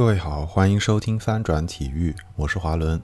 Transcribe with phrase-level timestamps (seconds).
[0.00, 2.98] 各位好，欢迎收听翻转体育，我是华伦。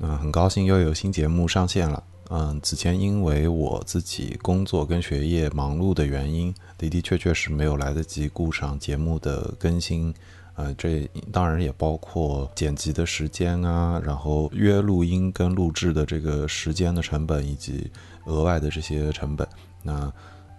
[0.00, 2.04] 嗯，很高兴又有新节目上线了。
[2.28, 10.12] 嗯，此前因为我自己工作跟学业忙碌的原因，的的确确是没有来得及顾上节目的更新。
[10.56, 17.90] 呃，这当然也包括剪辑的时间啊，然后约录音跟录制的这个时间的成本，以及
[18.26, 19.48] 额外的这些成本。
[19.82, 20.12] 那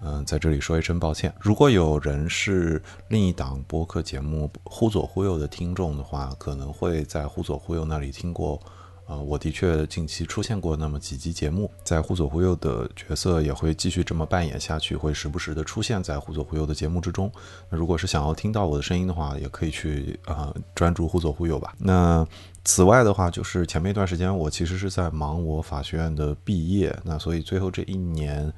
[0.05, 1.33] 嗯，在这里说一声抱歉。
[1.39, 8.61] 如果有人是另一档播客节目《忽左忽右》的听众的话，可能会在《忽左忽右》那里听过。
[9.07, 17.31] 呃，我的确近期出现过那么几集节目，在《忽左忽右》的角色也会继续这么扮演下去，会时不时的出现在《忽左忽右》的节目之中。
[17.69, 21.75] 那如果是想要听到我的声音的话，也可以去啊专注《忽左忽右》吧。
[21.77, 22.27] 那
[22.63, 28.51] 此外的话，就是前面一段时间我其实是在忙我法学院的毕业，那所以最后这一年。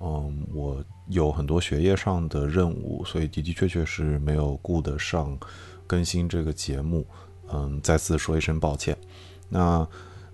[0.00, 5.38] 嗯，我有很多学业上的任务，所以的的确确是没有顾得上
[5.86, 7.06] 更新这个节目。
[7.52, 8.96] 嗯，再次说一声抱歉。
[9.48, 9.86] 那，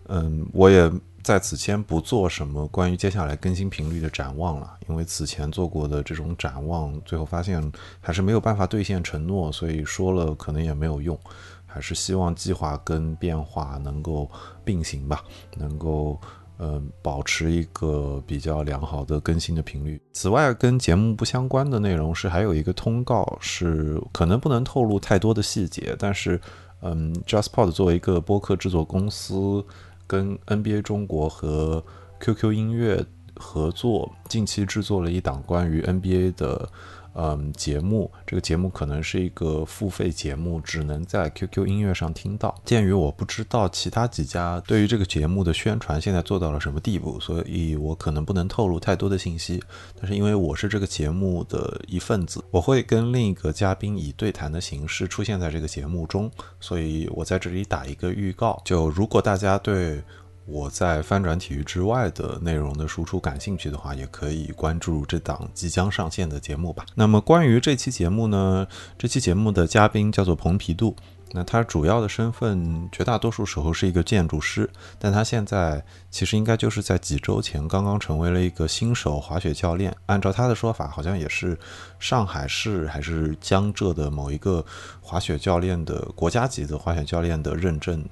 [0.06, 0.90] 嗯，我也
[1.22, 11.18] 在此先不做什么关于接下来更新频率的展望了，因为此前做过的这种展望，最后发现还是没有办法兑现承诺，所以说了可能也没有用。
[11.66, 14.30] 还是希望计划跟变化能够
[14.64, 15.22] 并行吧，
[15.56, 16.18] 能够。
[16.58, 20.00] 嗯，保持一个比较良好的更新的频率。
[20.12, 25.94] 此外，跟节目不相关的内容是还有一个通告，是可能不能透露太多的细节。
[25.98, 26.40] 但是，
[26.82, 29.64] 嗯，JustPod 作为一个播客制作公司，
[30.06, 31.84] 跟 NBA 中国和
[32.20, 33.04] QQ 音乐
[33.36, 36.68] 合作，近期制作了一档关于 NBA 的。
[37.20, 42.54] 嗯，节目这个节目可能是一个付费节目，只能在 QQ 音乐上听到。
[42.64, 49.60] 鉴于我不知道其他几家对于这个节目的宣传现在做到了什么地步，所以我可能不能透露太多的信息。
[50.00, 56.30] 但是因为我是这个节目的一份子，我会跟另一个嘉宾以对谈的形式出现在这个节目中，
[56.60, 58.62] 所以我在这里打一个预告。
[58.64, 60.04] 就如果大家对。
[60.50, 66.86] 我在翻转体育之外的内容的输出感兴趣的话，也可以关注这档即将上线的节目吧。
[66.94, 68.66] 那么关于这期节目呢，
[68.96, 70.96] 这期节目的嘉宾叫做蓬皮杜。
[71.32, 74.68] 那他主要的身份，绝大多数时候是一个建筑师，
[74.98, 79.94] 但他现在其实应该就是在几周前刚刚成为了一个新手滑雪教练。
[80.06, 81.58] 按照他的说法，好像也是
[81.98, 84.64] 上海市还是江浙的某一个
[85.00, 88.02] 滑雪教练的国家级的滑雪教练的认证，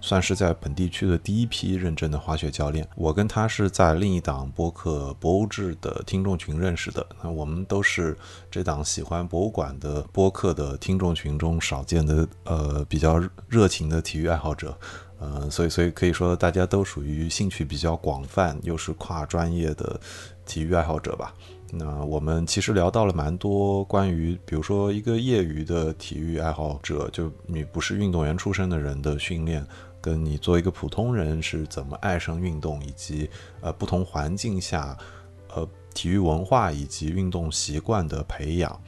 [0.00, 2.86] 算是在本地区的第一批认证的滑雪教练。
[2.94, 8.16] 我跟他是在另一档播客《博物志》的听众群认识的，那我们都是
[8.56, 12.82] 这档喜欢博物馆的播客的听众群中少见的呃。
[12.88, 14.74] 比较热情的体育爱好者，
[15.18, 20.00] 呃，所以所以可以说大家都属于兴趣比较广泛，又是跨专业的
[20.46, 21.34] 体育爱好者吧。
[21.70, 29.66] 那我们其实聊到了蛮多关于，比如说一个业余的体育爱好者，就你不是运动员出身的人的训练，
[30.00, 33.28] 跟你做一个普通人是怎么爱上运动，以及
[33.60, 34.96] 呃不同环境下
[35.96, 38.80] 体育文化以及运动习惯的培养，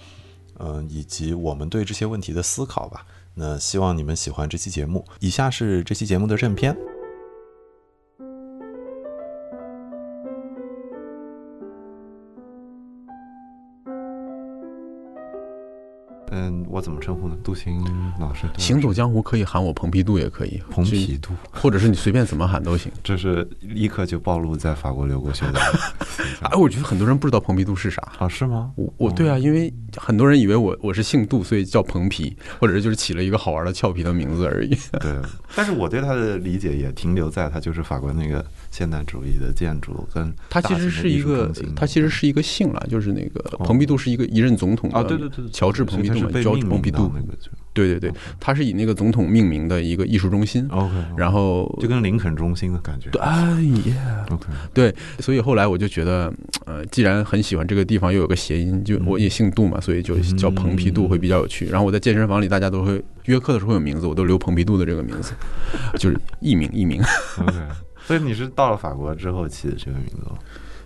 [0.59, 3.07] 嗯，以及我们对这些问题的思考吧。
[3.35, 5.05] 那希望你们喜欢这期节目。
[5.21, 6.77] 以下是这期节目的正片。
[16.39, 17.37] 嗯，我怎么称呼呢？
[17.43, 17.85] 杜行
[18.21, 22.93] 老师，行走江湖可以喊我蓬皮杜，也可以蓬皮杜，或者是你随便怎么喊都行。
[23.03, 25.59] 这是立刻就暴露在法国留过学的。
[26.43, 28.29] 哎，我觉得很多人不知道蓬皮杜是啥啊？
[28.29, 28.71] 是吗？
[28.77, 34.71] 我我对啊，因为很多人以为我我是姓杜，所以叫蓬皮，或者是就是起了一个好玩的俏皮的名字而已。
[35.01, 35.13] 对，
[35.57, 38.45] 但是我对他的理解也停留在他就是法国那个。
[38.71, 47.37] 现代主义的建筑跟他其实是一个，他其实是一个姓了，就是那个蓬皮杜是一个一任总统啊，对对对，乔治蓬皮杜嘛，乔治蓬皮杜那个，
[47.73, 56.33] 对对对，它是以那个总统命名的一个艺术中心，OK，然后就跟林肯中心的感觉，对，哎呀，OK，对，所以后来我就觉得，
[56.67, 61.67] 呃，既然很喜欢这个地方，又有个谐音，就我也姓杜嘛，所以就叫蓬皮杜会比较有趣。
[61.67, 65.33] 然后我在健身房里，大家都会约课的时候有名字，我都留蓬皮杜的这个名字，
[65.99, 67.01] 就是艺名艺名
[67.39, 67.53] ，OK。
[68.05, 70.39] 所以你是到了法国之后起的这个名字吗？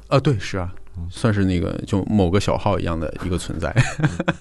[0.08, 0.74] 啊，对，是啊，
[1.10, 3.74] 算是那个就某个小号一样的一个存在，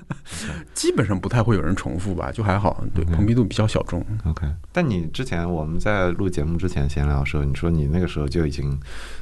[0.74, 2.83] 基本上不太会有人重复吧，就还好。
[2.94, 4.06] 对，蓬皮杜比较小众。
[4.25, 8.77] OK，但你之前我们在录节目之前闲聊的时候，你说你那个时候就已经，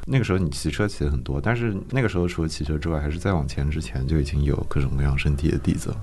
[0.05, 5.93] 那个时候你骑车骑的很多，但是那个时候除了骑车之外，还是再往前之前就已经有各种各样身体的底子。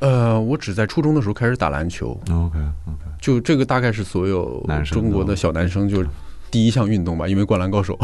[0.00, 2.10] 呃，我只在初中的时候开始打篮球。
[2.30, 6.04] OK，OK，就这个大概是所有中国的小男生就。
[6.50, 7.98] 第一项运动吧，因为灌篮高手。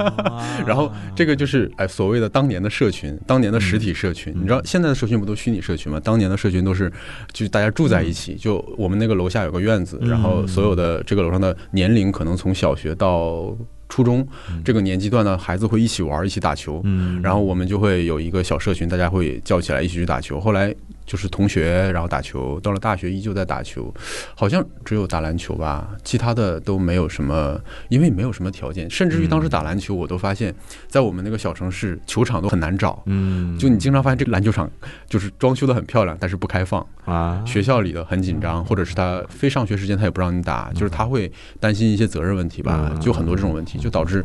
[0.66, 4.32] 然后这个就是哎，所谓的当年的社群，当年的实体社群。
[4.36, 6.00] 你知道现在的社群不都虚拟社群吗？
[6.00, 6.92] 当年的社群都是
[7.32, 13.56] 就大家住在一起，就我们那个楼下有个院子，然后所有的这个楼上的年龄可能从小学到。
[13.88, 14.26] 初中
[14.64, 20.40] 这个年纪段的孩子会一起玩，一起打球，嗯，然后我们就会有一个小社群，大家会叫起来一起去打球。
[20.40, 20.74] 后来。
[21.04, 22.60] 就是同学，然后打球。
[22.60, 23.92] 到了大学，依旧在打球，
[24.34, 28.88] 好像只有打篮球吧，其他的都没有什么，因为没有什么条件。
[28.88, 30.54] 甚至于当时打篮球，我都发现，
[30.86, 33.02] 在我们那个小城市，球场都很难找。
[33.06, 34.70] 嗯，就你经常发现这个篮球场
[35.08, 37.42] 就是装修的很漂亮，但是不开放啊。
[37.44, 44.24] 学校里的很紧张，或者是他非上学时间他也不让你打，就是他会担心一些责任问题吧，就很多这种问题，就导致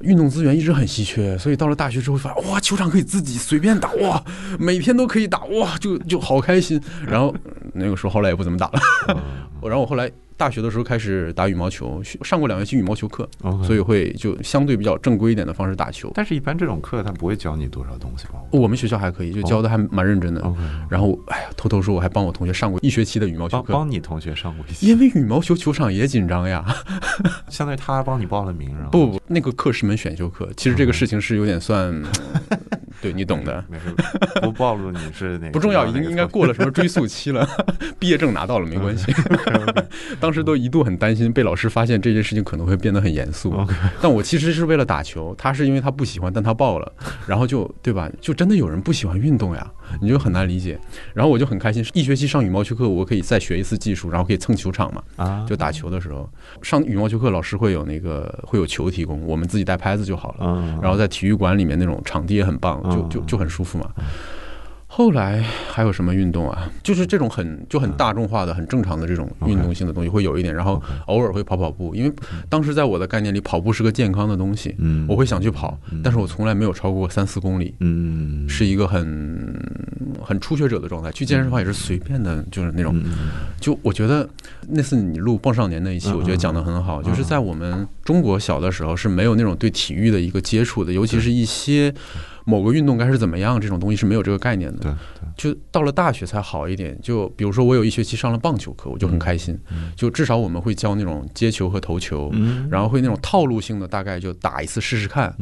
[0.00, 1.38] 运动资源一直很稀缺。
[1.38, 4.22] 所以到了大学之后，发现哇，球场可以自己随便打，哇，
[4.58, 6.01] 每天都可以打，哇，就。
[6.08, 7.34] 就好开心，然后
[7.74, 8.80] 那个时候后来也不怎么打了，
[9.62, 10.10] 然后我后来。
[10.42, 13.28] 大学的时候开始打羽毛球，上过两学期羽毛球课，
[13.62, 16.10] 所以会就相对比较正规一点的方式打球。
[16.16, 18.40] 但是，一般这种课他不会教你多少东西吧？
[18.50, 20.42] 我们学校还可以，就教的还蛮认真的。
[20.90, 23.72] 然后，哎呀，偷偷说，我还帮我同学上过一学期的羽毛球课。
[23.72, 26.64] 帮你同学上过一因为羽毛球球场也紧张呀。
[27.48, 30.48] 相当于他帮你报了名，然后不不，那个课是门选修课。
[30.56, 32.02] 其实这个事情是有点算，
[33.00, 33.64] 对你懂的。
[33.68, 33.94] 没事，
[34.42, 35.48] 不暴露你是哪？
[35.52, 37.48] 不重要，已经应该过了什么追溯期了。
[38.00, 39.14] 毕业证拿到了，没关系。
[40.18, 43.54] 当当时都一度很担心被老师发现这件事情可能会变得很严肃，
[44.00, 46.90] 但我其实是为了打球，他是因为他不喜欢，但他报了，
[47.28, 48.10] 然后就对吧？
[48.18, 49.70] 就真的有人不喜欢运动呀，
[50.00, 50.80] 你就很难理解。
[51.12, 55.02] 然后我就很开心，一学期上羽毛球课，我可以再学一次技术，然后可以蹭球场嘛。
[55.16, 56.26] 啊，就打球的时候
[56.62, 60.78] 上羽毛球课，老师会有那个会有球提供，我们自己带拍子就好了。
[60.80, 63.90] 然后在体育馆里面那种场地也很棒，就就就很舒服嘛。
[64.94, 66.70] 后来还有什么运动啊？
[66.82, 72.12] 就是这种很就很大众化的、很正常的这种运动性的东西会有一点，然后偶尔会跑跑步，因为
[72.46, 79.58] 当时在我的概念里，跑步是个健康的东西，嗯，我会想去跑，但是我从来没有超过三四公里，嗯，是一个很
[80.22, 81.10] 很初学者的状态。
[81.10, 82.94] 去健身房也是随便的，就是那种，
[83.58, 84.28] 就我觉得
[84.68, 91.94] 那次你录《棒少年》那一期，我觉得讲的很好，就是在我们中国小的时候是没有那种对体育的一个接触的，尤其是一些。
[92.44, 93.60] 某个运动该是怎么样？
[93.60, 94.78] 这种东西是没有这个概念的。
[94.80, 94.92] 对，
[95.36, 96.98] 就到了大学才好一点。
[97.02, 99.58] 就比如说，我有一学期上了棒球课，我就很开心。
[99.96, 102.32] 就至少我们会教那种接球和投球，
[102.70, 105.34] 然后会那种套路性的，大概就打一次试试看。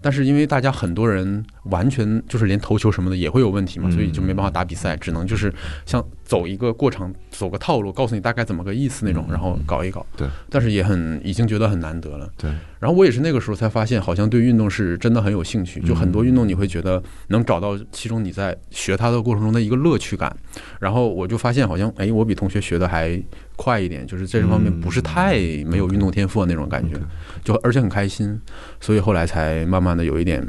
[0.00, 5.52] 但是因为大家很多人完全就是连投球什么的也会有问题嘛，所以就没办法打比赛，只能就是
[5.84, 10.04] 像走一个过场，走个套路，告诉你大概怎么个意思那种，然后搞一搞。
[10.16, 12.28] 对，但是也很已经觉得很难得了。
[12.36, 12.50] 对。
[12.80, 15.80] 然后我也是那个时候才发现，好像对运动是真的很有兴趣。
[15.80, 20.34] 就很多运动，你会觉得能找到其中你在学它的过程中的一个乐趣感。
[20.80, 23.22] 然后我就发现，好像哎，我比同学学的还
[23.56, 25.34] 快一点，就是这方面不是太
[25.64, 26.96] 没有运动天赋的那种感觉，
[27.42, 28.40] 就而且很开心。
[28.80, 30.46] 所以后来才慢慢的有一点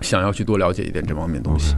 [0.00, 1.74] 想要去多了解一点这方面东西。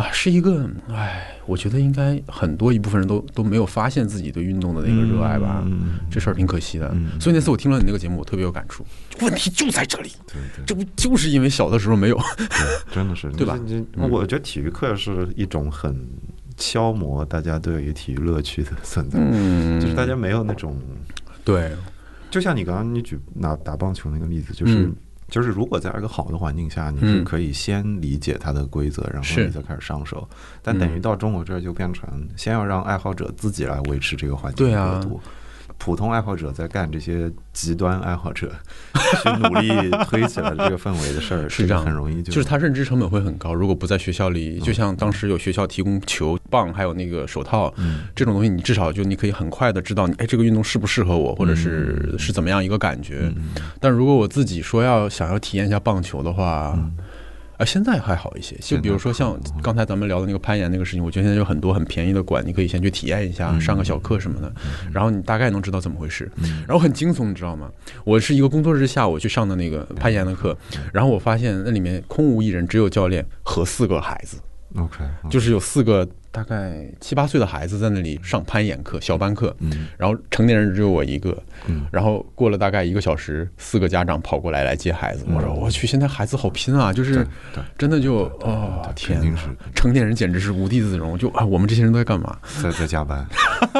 [0.00, 5.62] 啊，是一个，哎，我觉得应该很多一部分人都都没有发现自己对运动的那个热爱吧，
[6.10, 6.88] 这事儿挺可惜的。
[7.20, 8.82] 所以那次我听了你那个节目，我特别有感触。
[9.20, 10.10] 问题就在这里，
[10.64, 12.18] 这不就是因为小的时候没有？
[12.90, 13.58] 真的是，对吧？
[14.08, 15.94] 我觉得体育课是一种很
[16.56, 19.18] 消磨大家对于体育乐趣的存在，
[19.78, 20.80] 就是大家没有那种
[21.44, 21.72] 对，
[22.30, 24.90] 就像你刚刚你举拿打棒球那个例子，就是。
[25.30, 30.28] 就是如果在一个好的环境下，你是可以先理解它的规则，然后你再开始上手。
[30.62, 35.20] 但等于到中国这儿就变成，先要让爱好者自己来维持这个环境热度。
[35.82, 38.52] 普通爱好者在干这些极端爱好者
[39.22, 43.54] 去努力推起来这个氛围的事儿， 是这样，很容易就就是他认知成本会很高。
[43.54, 47.72] 如果不在学校里，就像当时有学校提供球棒，还有那个手套
[48.14, 53.32] 这种东西，你至少就你可以很快的知道，哎，这个运动适不适合我，或者是是怎么样一个感觉。
[53.80, 56.78] 但如果我自己说要想要体验一下棒球的话，
[57.60, 58.56] 啊，现在还好一些。
[58.60, 64.50] 就比如说像刚才咱们聊的那个攀岩那个事情，我觉得现在有很多很便宜的馆，你可以先去体验一下，上个小课什么的，
[64.90, 66.30] 然后你大概能知道怎么回事。
[66.66, 67.70] 然后很惊悚，你知道吗？
[68.04, 70.56] 我是一个工作日下午去上的那个攀岩的课，
[70.92, 74.38] 然后我发现那里面空无一人，只有教练和四个孩子。
[74.76, 76.08] OK，就是有四个。
[76.32, 79.54] 大概七八岁的孩子在那里上攀岩课、小班课，
[79.98, 81.36] 然后成年人只有我一个。
[81.90, 85.24] 然后过了大概一个小时，四个家长跑过来来接孩子。
[85.28, 86.92] 我说：“我去，现在孩子好拼啊！
[86.92, 87.26] 就是
[87.76, 89.20] 真的就哦天，
[89.74, 91.18] 成年人简直是无地自容。
[91.18, 92.38] 就啊，我们这些人都在干嘛？
[92.62, 93.26] 在在加班，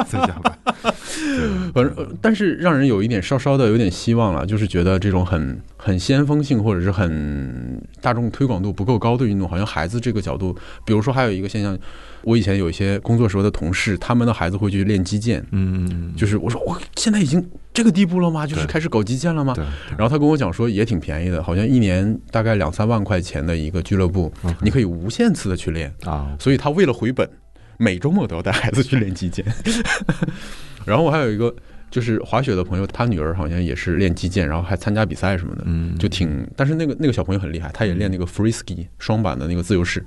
[0.09, 0.59] 在加班。
[1.73, 11.79] 反正但是让人有一点稍稍的有点希望了，就是觉得这种很很先锋性或者是很大众推广度不够高的运动，好像孩子这个角度，比如说还有一个现象，
[12.25, 12.37] 我。
[12.41, 18.47] 以前有一些工作时候的同事，他们的孩子会去练击剑，嗯，就是我说我现在已经这个地步了吗？
[18.47, 19.55] 就是开始搞击剑了吗？
[19.91, 25.93] 然后他跟我讲说也挺便宜的，好像一年大概两三万块钱的一个俱乐部，你可以无限次的去练。
[26.05, 27.29] 啊，所以他为了回本，
[27.77, 29.45] 每周末都要带孩子去练击剑。
[30.87, 31.55] 然后我还有一个
[31.91, 36.49] 就是滑雪的朋友，他女儿好像也是练击剑，然后还参加比赛什么的，嗯，就挺。
[36.57, 40.05] 但是那个那个小朋友很厉害，他也练那个 free ski 双板的那个自由式，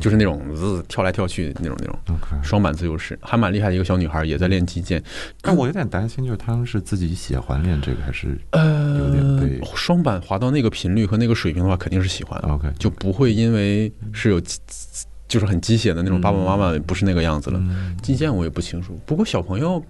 [0.00, 1.98] 就是那种滋跳来跳去那种那种。
[2.42, 5.02] 双板自由式，还蛮厉害的一个小女孩，也在练击剑。
[5.40, 14.40] 但我有点担心，就是他们是自己喜欢练这个，还是呃有点被双板滑到那个频率和那个水平的话，肯定是喜欢，OK 就不会因为是有
[15.28, 17.58] 就是很机械的那种爸爸妈妈不是那个样子了。
[17.62, 19.82] 嗯击剑我也不清楚，不过小朋友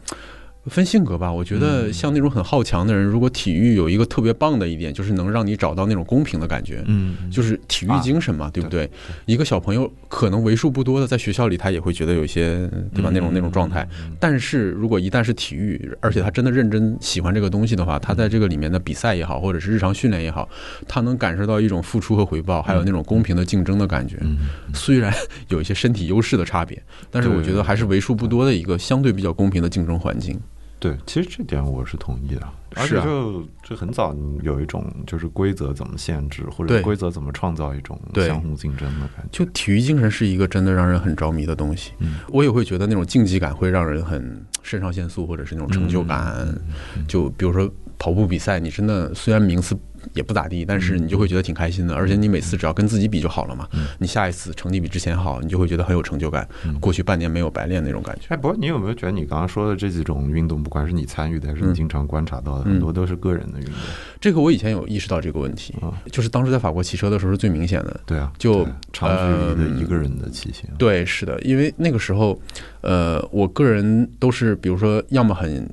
[0.69, 1.33] 分性格吧。
[1.33, 6.83] 我觉得像那种很好强的人，如果体育有一个特别棒的一点，就是能让你找到那种公平的感觉。
[6.87, 8.91] 嗯，就是体育精神嘛，对不对？
[9.25, 13.11] 一个小朋友可能为数不多的在学校里，他也会觉得有一些，对吧？
[13.13, 13.87] 那种那种状态。
[14.19, 20.49] 但是如果一旦是体育，而且他真的认真喜欢这个东西的话，他在这个里面的比赛也好，或者是日常训练也好，
[20.89, 24.17] 他能感受到一种付出和回报，还有那种公平的竞争的感觉。
[24.21, 24.37] 嗯
[24.75, 25.13] 虽然
[25.49, 26.81] 有一些身体优势的差别，
[27.11, 30.39] 但是我觉得还是为数不多的一个相对比较公平的竞争环境。
[30.79, 39.45] 对，其实这点我是同意的，而且就就很早有一种就是规则怎么限制，或者规则怎么创造一种相互竞争的感觉。
[39.45, 41.93] 就体育精神是一个真的让人很着迷的东西。
[42.01, 46.47] 嗯我也会觉得那种竞技感会让人很肾上腺素，或者是那种成就感。
[46.95, 49.75] 嗯就比如说跑步比赛，你真的虽然名次
[50.15, 53.69] 也不咋地，但是你就会觉得挺开心的，而且你每次只要跟自己比就好了嘛。
[53.73, 56.47] 嗯你下一次成绩比之前好，你就会觉得很有成就感。
[56.81, 58.27] 过去半年没有白练那种感觉。
[58.29, 63.75] 哎，不过你有没有觉得你刚刚说的这几种运动，不管是你参与的，还是你嗯经常观察到的，嗯很多都是个人的运动
[64.21, 65.93] 这个我以前有意识到这个问题，啊。
[66.11, 68.01] 就是当时在法国骑车的时候是最明显的。
[68.07, 70.69] 对啊，就长距离的呃一个人的骑行。
[70.79, 72.41] 对，是的，因为那个时候，
[72.81, 75.69] 呃，我个人都是，比如说，要么很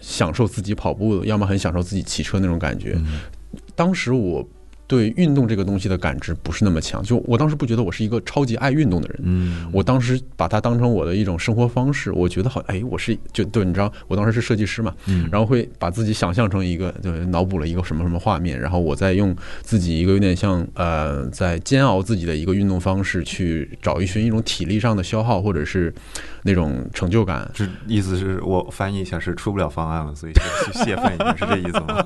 [0.00, 2.94] 享受自己跑步，要么很享受自己骑车那种感觉。
[2.96, 3.20] 嗯
[3.74, 4.46] 当时我
[4.92, 9.20] 对运动这个东西的感知不是那么强，就我当时不觉得我是一个超级爱运动的人。
[9.22, 25.90] 嗯，我当时把它当成我的一种生活方式，我觉得好，哎，我是就对，你知道，我当时是设计师嘛，嗯然后会把自己想象成一个，就脑补了一个什么什么画面，然后我再用自己一个有点像呃，在煎熬自己的一个运动方式，去找一寻一种体力上的消耗，或者是
[26.42, 27.50] 那种成就感。
[27.54, 32.04] 这意思是我翻译一下是出不了方案了，所以去泄愤是这意思吗？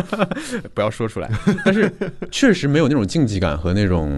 [0.72, 1.30] 不要说出来，
[1.64, 1.92] 但是
[2.30, 4.10] 确实没有那种竞技感和那种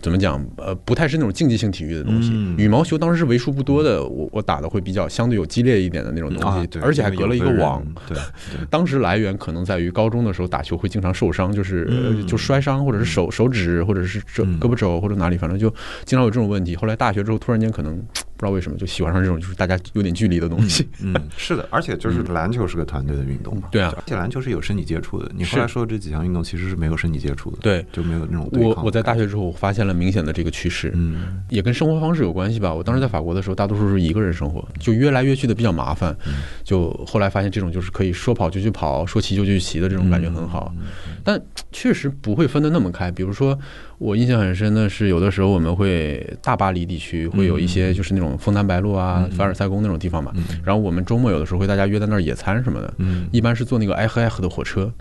[0.00, 2.30] 怎么讲，呃，不太是那种竞技性体育的东西。
[2.32, 8.16] 嗯羽毛球当时是为数不多的，我我打的会比较相对有激烈一点的那种东西，而且还隔了一个网。，对
[8.52, 15.68] 对，当时来源可能在于高中的时候打球会经常受伤，就是、就摔伤，或者是手手指，或者是这嗯胳膊肘或者哪里，反正就
[16.04, 16.76] 经常有这种问题。
[16.76, 18.00] 后来大学之后，突然间可能
[18.42, 20.84] 不知道为什么就喜欢上这种就是大家有点距离的东西。
[21.00, 25.30] 嗯，是的，而且就是篮球是个团队的运动嘛，对啊而且篮球是有身体接触的。
[25.32, 30.90] 你后来说的这几项运动其实是没有身体接触的，，对就没有那种对抗我我在大，学之后，我发现了明显的这个趋势。
[30.96, 32.74] 嗯也跟生活方式有关系吧。
[32.74, 36.16] 我当时在法国的时候，大多数是一个人生活，就约来约去的比较麻烦。
[36.64, 40.74] 就后来发现这种就是可以说跑就去跑，说骑就去骑的这种感觉很好。
[41.22, 43.08] 但确实不会分得那么开。
[43.12, 43.56] 比如说，
[44.02, 50.32] 我印象很深的是，有的时候我们会大巴黎地区会有一些就是那种枫丹白露啊、凡尔赛宫那种地方嘛。
[50.64, 52.92] 然后我们周末有的时候会大家约在那儿野餐什么的。
[52.98, 54.92] 嗯，一般是坐那个埃赫埃赫的火车，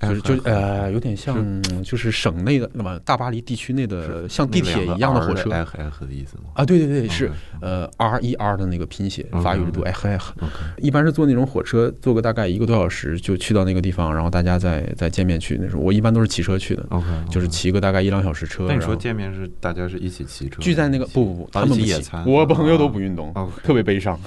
[0.00, 6.44] 就是就呃有点像就是省内的那么大巴黎地区内的像地铁一样的火车，F F 的意思吗？
[6.54, 7.30] 啊，对对对，是
[7.60, 10.32] 呃 R E R 的那个拼写，法语是读 OK H H。
[10.78, 15.82] 一般是坐那种火车，坐个大概一个多小时就去到那个地方，然后大家再再见面去那时候。
[15.82, 16.86] 我一般都是骑车去的，
[17.30, 18.66] 就是骑个大概一两小时车。
[18.68, 24.18] 那你说见面是大家是一起骑车，聚在那个不不不，他们不野餐，我朋友都不运动哦，特别悲伤。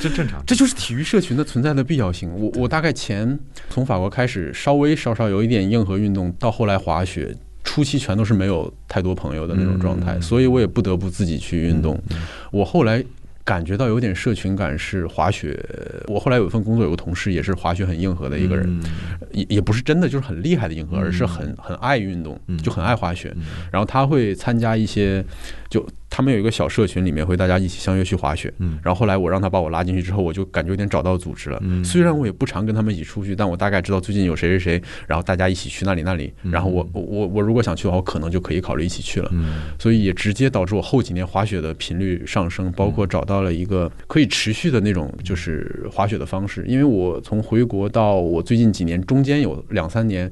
[0.00, 2.30] 这正常，这就是体育社群的存在的必要性。
[2.34, 3.38] 我我大概前
[3.68, 12.00] 从法国开始，稍微稍稍有一点硬核运动，到后来滑雪，初期全都是没有太多朋友的那种状态，嗯所以我也不得不自己去运动。
[12.10, 12.18] 嗯
[12.50, 13.04] 我后来
[13.44, 15.58] 感觉到有点社群感是滑雪。
[16.08, 18.82] 我后来有一份工作，有个同事也是滑雪很硬核的一个人，嗯
[19.32, 23.32] 也也不是真的就是很厉害的硬核，嗯而是很很爱运动嗯，就很爱滑雪。
[23.36, 23.42] 嗯
[23.72, 25.24] 然后他会参加一些，
[25.70, 28.52] 就他们有一个小社群，里面会大家一起相约去滑雪。
[28.58, 31.58] 嗯然后后来我让他把我拉进去之后，我就感觉有点找到组织了。
[31.62, 36.32] 嗯虽然我也不常跟他们一起出去，但我大概知道最近有谁谁谁，然后大家一起去那里那里。
[36.42, 39.30] 然后我我我我如果想去的话，我可能就可以考虑一起去了。
[39.32, 46.64] 嗯所以也直接导致我后几年滑雪的频率上升，包括找到了一个可以持续的那种就是滑雪的方式。
[46.66, 50.30] 因为我从回国到我最近几年中间有两三年。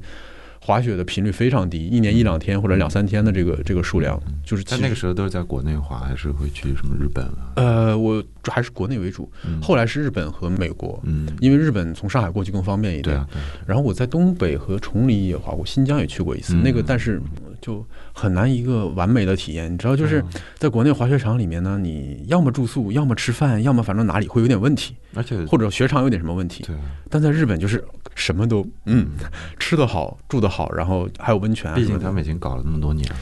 [0.61, 7.53] 滑雪的频率非常低，一年一两天或者两三天的这个这个数量，就是在那个时候都是在国内滑，还是会去什么日本啊？
[7.55, 13.03] 呃，我还是国内为主，后来是日本和美国，嗯，因为日本从上海过去更方便一点。
[13.03, 13.27] 对啊，
[13.65, 17.21] 然后我在东北和崇礼也滑过，新疆也去过一次，那个但是
[17.61, 19.71] 就很难一个完美的体验。
[19.71, 20.23] 你知道，就是
[20.57, 26.63] 在国内滑雪场里面呢，你要么住宿，要么吃饭，要么反正哪里会有点问题，而且或者雪场有点什么问题。
[26.63, 26.75] 对，
[27.09, 27.83] 但在日本就是
[28.15, 29.07] 什么都嗯，
[29.59, 31.73] 吃得好，住得好，然后还有温泉。
[31.75, 33.15] 毕竟他们已经搞了那么多年了。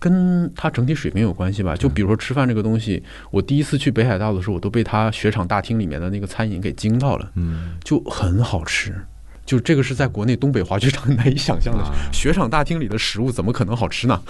[0.00, 1.74] 跟他整体水平有关系吧？
[1.74, 8.94] 就比如说吃饭这个东西，我第一次去北海道的时候，我都被他雪场大厅里面的那个餐饮给惊到了，嗯，就很好吃。
[9.44, 14.22] 就这个是在国内东北滑雪场难以想象的，雪场大厅里的食物怎么可能好吃呢？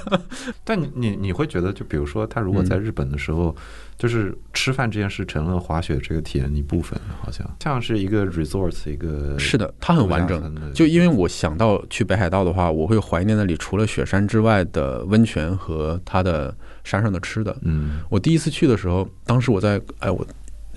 [0.64, 3.54] 但你你你会觉得，就比如说他如果在日本的时候，
[3.98, 10.72] 就是吃饭这件事成了滑雪这个体验的一部分，好像像是一个 resort 一个是的，它很完整。
[10.72, 17.56] 就因为我想到去北海道的话，我会怀念那里除了雪山之外的温泉和它的山上的吃的。
[17.62, 20.26] 嗯，我第一次去的时候，当时我在哎我。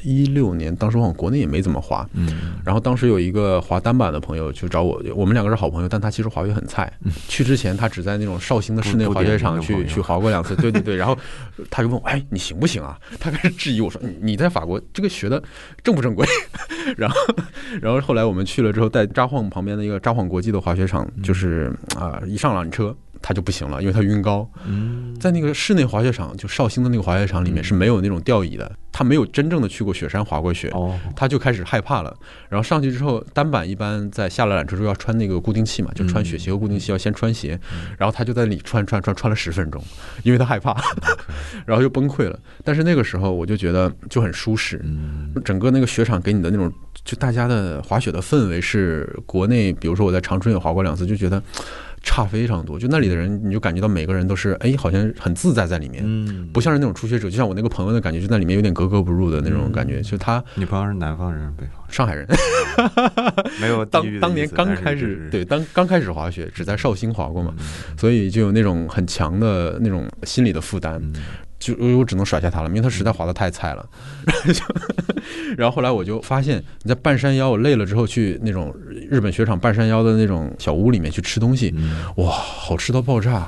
[0.03, 6.91] 一六年，当时我国内也没怎么滑，嗯，然后当时有一个滑单板的朋友就找我，我们两个是好朋友，但他其实滑雪很菜。
[7.27, 10.95] 去之前他只在那种绍兴的室内滑雪场去去滑过两次，对对对。
[10.97, 11.17] 然后
[11.69, 12.97] 他就问我，哎，你行不行啊？
[13.19, 15.41] 他开始质疑我说，你你在法国这个学的
[15.83, 16.25] 正不正规？
[16.97, 17.15] 然后
[17.81, 22.95] 然后后来我们去了之后，在札幌旁边的一个札幌国际的滑雪场，就是啊，一上缆车。
[23.21, 24.49] 他就不行了，因为他晕高。
[24.65, 28.71] 嗯，在那个室内滑雪场，就绍兴的那个滑雪场里面是没有那种吊椅的。
[28.91, 30.73] 他没有真正的去过雪山滑过雪，
[31.15, 32.11] 他就开始害怕了。
[32.49, 37.59] 然后上去之后，单板一般在下了缆车之后要穿那个固定器嘛，就穿雪鞋和固定器要先穿鞋。
[37.95, 39.79] 然后他就在里穿穿穿穿了十分钟，
[40.23, 40.75] 因为他害怕，
[41.67, 42.39] 然后就崩溃了。
[42.63, 44.83] 但是那个时候我就觉得就很舒适，
[45.45, 46.71] 整个那个雪场给你的那种，
[47.05, 51.39] 就大家的滑雪的氛围是国内，比如说我在长春也滑过两次，就觉得。
[52.03, 60.01] 差非常多，就那里的人，你就感觉到每个人都是，哎，好像很自在在里面，嗯，不像是那种初学者，就像我那个朋友的感觉，就在里面有点格格不入的那种感觉。
[60.01, 61.83] 就他，你朋友是南方人，北方？
[61.89, 62.27] 上海人，
[63.59, 67.53] 没有当当年刚开始，对，当刚开始滑雪，只在绍兴滑过嘛，
[67.97, 71.01] 所以就有那种很强的那种心理的负担。
[71.59, 73.89] 就我只能甩下他了，因为他实在滑的太菜了。
[75.57, 78.73] 然后后来我就发现，你在半山腰，我累了之后去那种
[79.09, 81.73] 日本雪场半山腰的那种小屋里面去吃东西，
[82.17, 83.47] 哇，好吃到爆炸。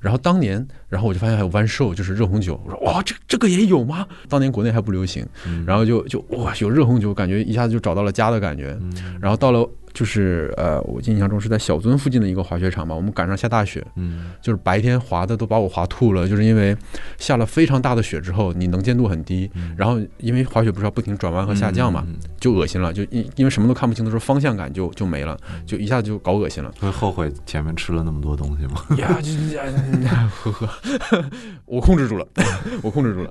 [0.00, 2.60] 然后当年，然后我就发现还有弯寿，就是热红酒。
[2.66, 4.06] 我说哇，这这个也有吗？
[4.28, 5.26] 当年国内还不流行。
[5.66, 8.76] 然后就就哇，有热红酒，感觉一下子就找到了家的感觉。
[9.20, 9.68] 然后到了。
[9.94, 12.94] 就是呃，我印象中是在小樽附近的一个滑雪场吧。
[12.94, 16.28] 我们赶上下大雪，嗯，就是白天滑的都把我滑吐了。
[16.28, 16.76] 就是因为
[17.16, 22.04] 下了非常大的雪之后，你能见度很低，然后因为滑雪不是要不停转弯和下降嘛，
[22.40, 22.92] 就恶心了。
[22.92, 26.72] 就因因为什么都看不清的时候，方向感就就没了，就一下子就搞恶心了。
[26.80, 28.84] 会后悔前面吃了那么多东西吗？
[28.98, 30.68] 呀，呵呵，
[31.66, 32.26] 我控制住了，
[32.82, 33.30] 我控制住了。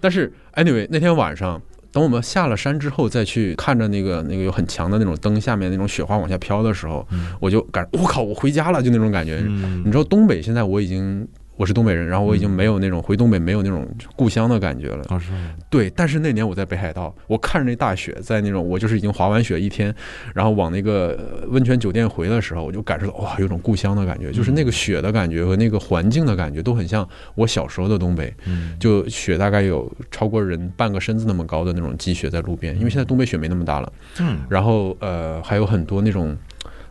[0.00, 1.62] 但是 anyway 那天晚上。
[1.92, 7.06] 等我们下了山之后，再去看着那个那个有很强的那种灯下面那种雪花往下飘的时候，
[7.40, 9.42] 我就感我靠，我回家了，就那种感觉。
[9.84, 11.26] 你知道东北现在我已经。
[11.60, 15.04] 我是东北人，然后我已经没有那种回东北没有那种故乡的感觉了。
[15.10, 15.30] 啊，是
[15.68, 19.94] 对，但是那年我在北海道，我看着那大雪，在那种我就是已经滑完雪一天，
[20.32, 28.32] 然后往那个温泉酒店回的时候，我就感受到哇，有种故乡的感觉，就是那个雪的感觉和那个环境的感觉都很像我小时候的东北。
[28.46, 33.92] 嗯，就雪大概有超过人半个身子那么高的那种积雪在路边，因为现在东北雪没那么大了。
[34.18, 36.34] 嗯，然后呃还有很多那种。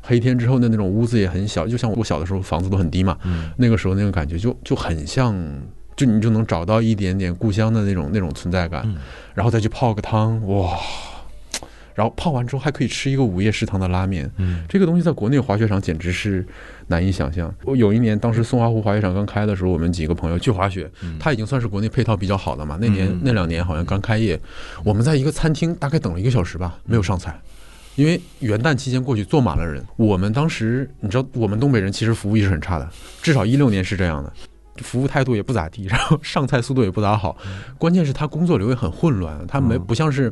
[0.09, 3.15] 黑天之后的那种屋子也很小，就像我小的时候房子都很低嘛。
[3.57, 5.35] 那个时候那种感觉就就很像，
[5.95, 8.91] 就你就能找到一点点故乡的那种那种存在感。
[9.35, 10.75] 然后再去泡个汤，哇！
[11.93, 14.29] 然后泡完之后还可以吃一个午夜食堂的拉面。
[14.37, 16.45] 嗯，这个东西在国内滑雪场简直是
[16.87, 17.53] 难以想象。
[17.65, 22.77] 我有一年，当时松花湖滑雪场刚开的时候，我们几个朋友去滑雪，它已经算是国内配套比较好的嘛。
[22.81, 24.39] 那年那两年好像刚开业，
[24.83, 27.37] 我们在一个餐厅大概等了一个小时吧，没有上菜。
[27.99, 32.89] 因为元旦期间过去坐满了人，我们当时你知道，我们东北人其实服务意识很差的，
[33.21, 34.31] 至少一六年是这样的，
[34.77, 37.35] 服务态度也不咋地，然后上菜速度也不咋好，
[37.77, 40.31] 关键是他工作流也很混乱，他没不像是。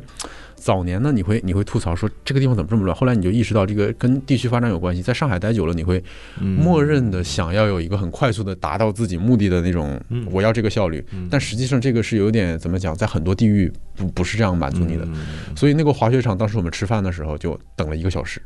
[0.60, 2.96] 早年呢，你会你会吐槽说这个地方怎么这么乱？
[2.96, 5.02] 后来你就意识到这个跟地区发展有关系。
[5.02, 6.02] 在上海待久了，你会
[6.40, 11.04] 默认的想要有一个很快速的达到自己目的的那种，我要这个效率。
[11.30, 15.06] 但实际上这个是有点怎么讲，在很多地域不不是这样满足你的。
[15.54, 18.40] 所以那个滑雪场当时我们吃饭的时候就等了一个小时，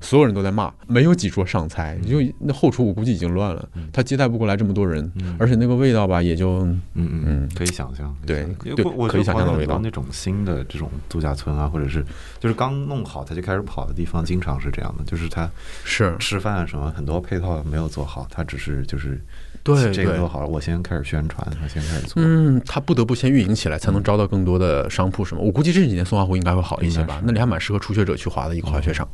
[0.00, 9.80] 所有人都在骂，没有几桌上菜，就那后厨我估计已经乱了，他接待不过来这么多人，而而且那个味道吧，也就嗯嗯嗯嗯，可以想象，对因为对可以想象到味道。
[9.82, 12.04] 那种新的这种度假村啊，或者是
[12.38, 15.50] 就是刚弄好他就开始跑的地方，经常是这样的，就是他
[15.84, 19.20] 是吃饭什么很多配套没有做好，他只是就是
[19.62, 22.22] 对对这个做好了，我先开始宣传，我先开始做。
[22.22, 25.42] 嗯，他不得不先运营起来，才能招到更多的商铺什么。
[25.42, 29.08] 我估计这几年松花湖应该会好一些吧那里还蛮适合初学者去滑的一个滑雪场。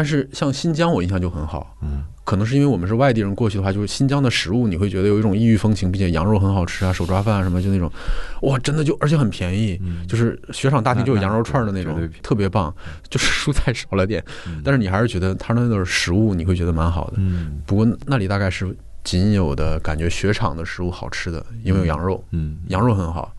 [0.00, 2.02] 但是像新疆，我印象就很好，嗯。
[2.24, 7.92] 可能是因为我们是外地人过去的话，就是新疆的食物，你会觉得有一种异域风情，并且羊肉很好吃啊，手抓饭啊什么，就那种，
[8.40, 10.06] 哇，真的就而且很便宜，嗯。
[10.06, 12.74] 就是雪场大厅就有羊肉串的那种那那，特别棒，
[13.10, 14.24] 就是蔬菜少了点，
[14.64, 17.16] 但是你还是觉得它那种食物你会觉得蛮好的。
[17.18, 17.60] 嗯。
[17.66, 23.30] 不过那里大概是仅有的感觉雪场的食物好吃的，因为有羊肉，嗯，羊肉很好。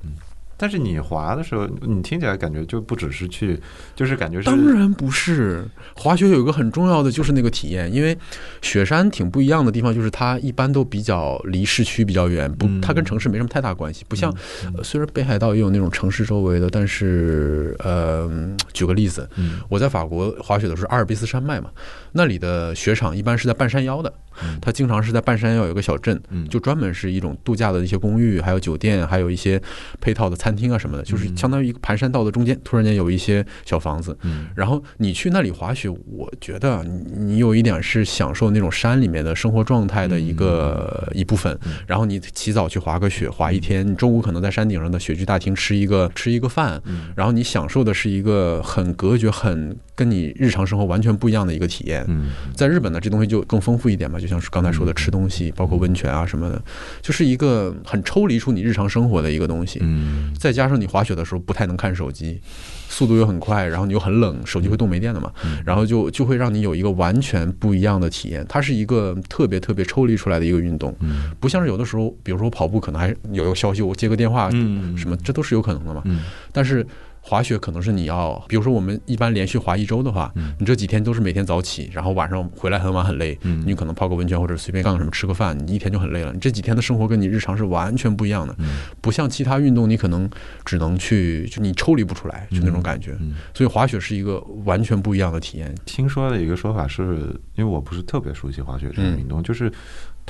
[0.61, 3.59] 但是你滑的时候，你听起来感觉就不只是去，
[3.95, 8.15] 就是感觉是当然不是，滑雪有一个很重要的就是那个体验，因为
[8.61, 14.31] 雪山挺不一样的地方，就是它一般都比较离市区比较远，不嗯，它跟城市没什么太大关系，不像、
[14.77, 18.29] 呃虽然北海道也有那种城市周围的，但是呃，
[18.71, 19.59] 举个例子，嗯。
[19.69, 21.71] 我在法国滑雪的时候，阿尔卑斯山脉嘛，
[22.13, 24.13] 那里的雪场一般是在半山腰的，
[24.61, 26.47] 它经常是在半山腰有个小镇，嗯。
[26.49, 29.61] 就专门是一种度假的一些公寓，还有酒店，还有一些
[30.01, 34.47] 配套的餐厅啊什么的，就是相当于一个盘山道的中间，突然间有一些小房子，嗯。
[34.55, 41.57] 然后你去那里滑雪，我觉得你你有一点是享受那种山里面的生活状态的一个一部分。
[41.87, 46.81] 然后你起早去滑个雪，滑一天，你中午可能在山顶上的雪具大厅吃一个吃一个饭，
[47.15, 52.03] 然后你享受的是一个很隔绝、很跟你日常生活完全不一样的一个体验。
[52.07, 56.59] 嗯在日本呢，这东西就更丰富一点嘛，就像是刚才说的吃东西，包括温泉啊什么的，
[57.03, 59.77] 就是一个很抽离出你日常生活的一个东西。
[59.83, 62.41] 嗯再加上你滑雪的时候不太能看手机，
[62.89, 65.31] 速度又很快，然后你又很冷，手机会冻没电的嘛，
[65.63, 68.43] 然后就就会让你有一个完全不一样的体验。
[68.49, 76.01] 它是一个特别特别抽离出来的一个运动，嗯不像是有的时候，比如说我跑步可能还有个消息，我接个电话嗯什么，这都是有可能的嘛。
[76.05, 76.85] 嗯但是
[77.23, 86.33] 滑雪可能是你要，比如说我们一般连续滑一周的话，你这几天都是每天早起，然后晚上回来很晚很累，嗯你可能泡个温泉或者随便干个什么吃个饭，你一天就很累了。
[86.33, 88.55] 你这几天的生活跟你日常是完全不一样的，
[88.99, 90.29] 不像其他运动，你可能
[90.65, 93.15] 只能去就你抽离不出来，就那种感觉。
[93.19, 95.73] 嗯所以滑雪是一个完全不一样的体验。
[95.85, 99.71] 听说的一个说法是，因为我不是特别熟悉滑雪这嗯个运动，就是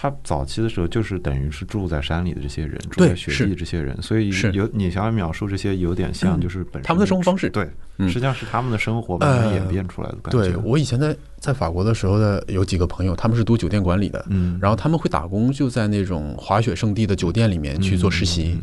[0.02, 7.52] 他早期的时候就是等于是住在山里的这些人，住在雪地这些人，所以有你想要描述这些有点像就是本身他们的生活方式。
[7.52, 10.58] 对，嗯实际上是他们的生活慢慢呃演变出来的感对觉。
[10.58, 18.60] 我以前在在法国的时候的有几个朋友，他们是读酒店管理的，嗯然后他们会打工，就在那种滑雪圣地的酒店里面去做实习。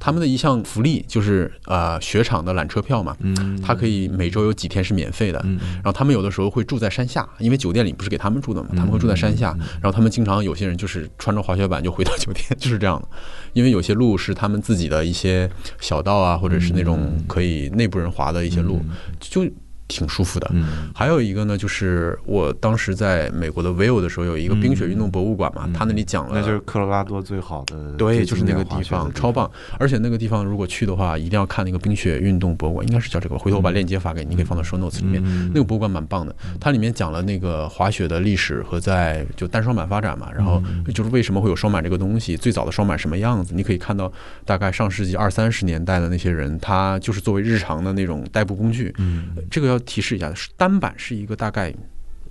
[0.00, 5.40] 他们的一项福利就是呃雪场的缆车票嘛，嗯他可以每周有几天是免费的。
[5.44, 9.54] 嗯然后他们有的时候会住在山下，因为酒店里不是给他们住的嘛，他们会住在山下。
[9.80, 13.06] 然后他们经常有些人就是穿着滑雪板就回到酒店，就是这样的。
[13.52, 18.80] 因为有些路是他们自己的一些小道啊，或者是那种可以内部人滑的一些路，
[19.20, 19.44] 就
[19.92, 20.50] 挺舒服的。
[20.52, 20.90] 嗯。
[20.94, 35.22] 还有一个呢，就是我当时在美国的 Vail 的时候，有一个冰雪运动博物馆嘛，他那里讲了，那就是科罗拉多最好的对，就是那个地方超棒，而且那个地方如果去的话，一定要看那个冰雪运动博物馆，应该是叫这个，回头我把链接发给你，你可以放到 show notes 里面。
[35.24, 35.50] 嗯。
[35.54, 40.84] 那个博物馆蛮棒的，它里面讲了那个滑雪的历史和在就单双板发展嘛，然后嗯。
[40.92, 44.12] 就是为什么会有双板这个东西，最早的双板什么样子，你可以看到
[44.44, 48.94] 大概上世纪二三十年代的那些人，他就是作为日常的那种代步工具。
[48.98, 49.28] 嗯。
[49.50, 51.72] 这个要提示一下，单板是一个大概。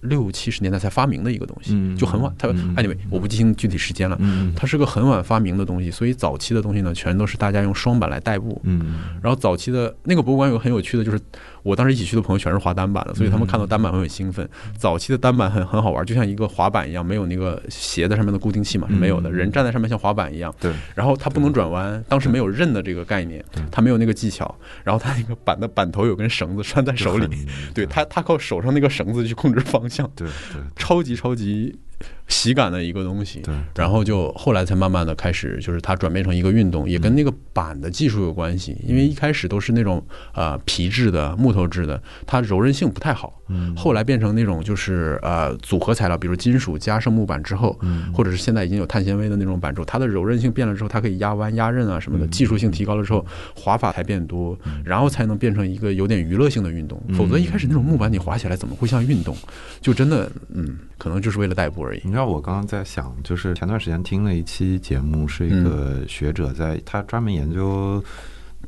[0.06, 2.34] 六七十年代才发明的一个东西，嗯就很晚。
[2.36, 8.60] 它嗯 anyway 我不记清具体时间了，嗯它是个很晚发明的东西，所以早期的东西呢，全都是大家用双板来代步。
[8.64, 11.22] 嗯然后早期的那个博物馆有个很有趣的，就是
[11.64, 14.48] 我当时一起去的朋友全是滑单板的，所以他们看到单板会很兴奋。
[14.78, 19.30] 早期的单板很很好玩，就像一个滑板一样，没有那个鞋在上面的固定器嘛，是没有的。
[19.30, 19.34] 嗯。
[19.34, 24.54] 人站在上面像滑板一样，对，然后它不能转弯，当时没有刃的这个概念，它没有那个技巧。
[24.84, 27.28] 然后它那个板的板头有根绳子拴在手里
[27.74, 30.62] 对他他靠手上那个绳子去控制方向，对对。
[30.76, 31.78] 超级超级
[32.28, 33.40] 喜感的一个东西。
[33.42, 38.78] 对，然后就后来才慢慢的开始，就是它转变成一个运动，也跟那个板的技术有关系。
[38.88, 43.41] 因为一开始都是那种呃皮质的、木头制的，它柔韧性不太好。
[43.52, 47.78] 嗯后来变成那种就是呃组合材料，比如金属加上木板之后，
[48.14, 57.02] 或者是现在已经有碳纤维的那种板柱，它的柔韧性变了之后，它可以压弯、压刃啊什么的，技术性提高了之后，滑法才变多，然后才能变成一个有点娱乐性的运动。
[57.14, 59.36] 否则一开始那种木板你滑起来怎么会像运动？
[59.80, 62.02] 就真的嗯，可能就是为了代步而已。
[62.04, 68.04] 你知道我刚刚在想，就是前段时间听了一期节目，是一个学者在，他专门研究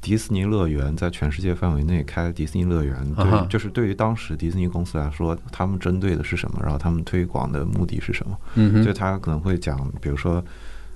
[0.02, 8.38] 迪士尼乐园在全世界范围内开迪士尼乐园，对就是对于当时迪士尼公司来说，他们针对的是什么，然后他们推广的目的是什么？
[8.56, 10.44] 嗯，就他可能会讲，比如说。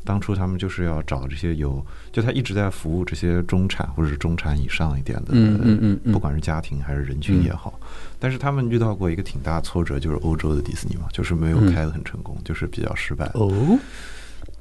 [0.04, 7.78] 当初他们就是要找这些有，就他一直在服务这些中产或者是中产以上一点的，嗯嗯不管是家庭还是人群也好。
[8.18, 13.30] 但是他们遇到过一个挺大的挫折，就是欧洲的迪士尼嘛，就是没有开得很成功，就是比较失败。
[13.34, 13.78] 哦，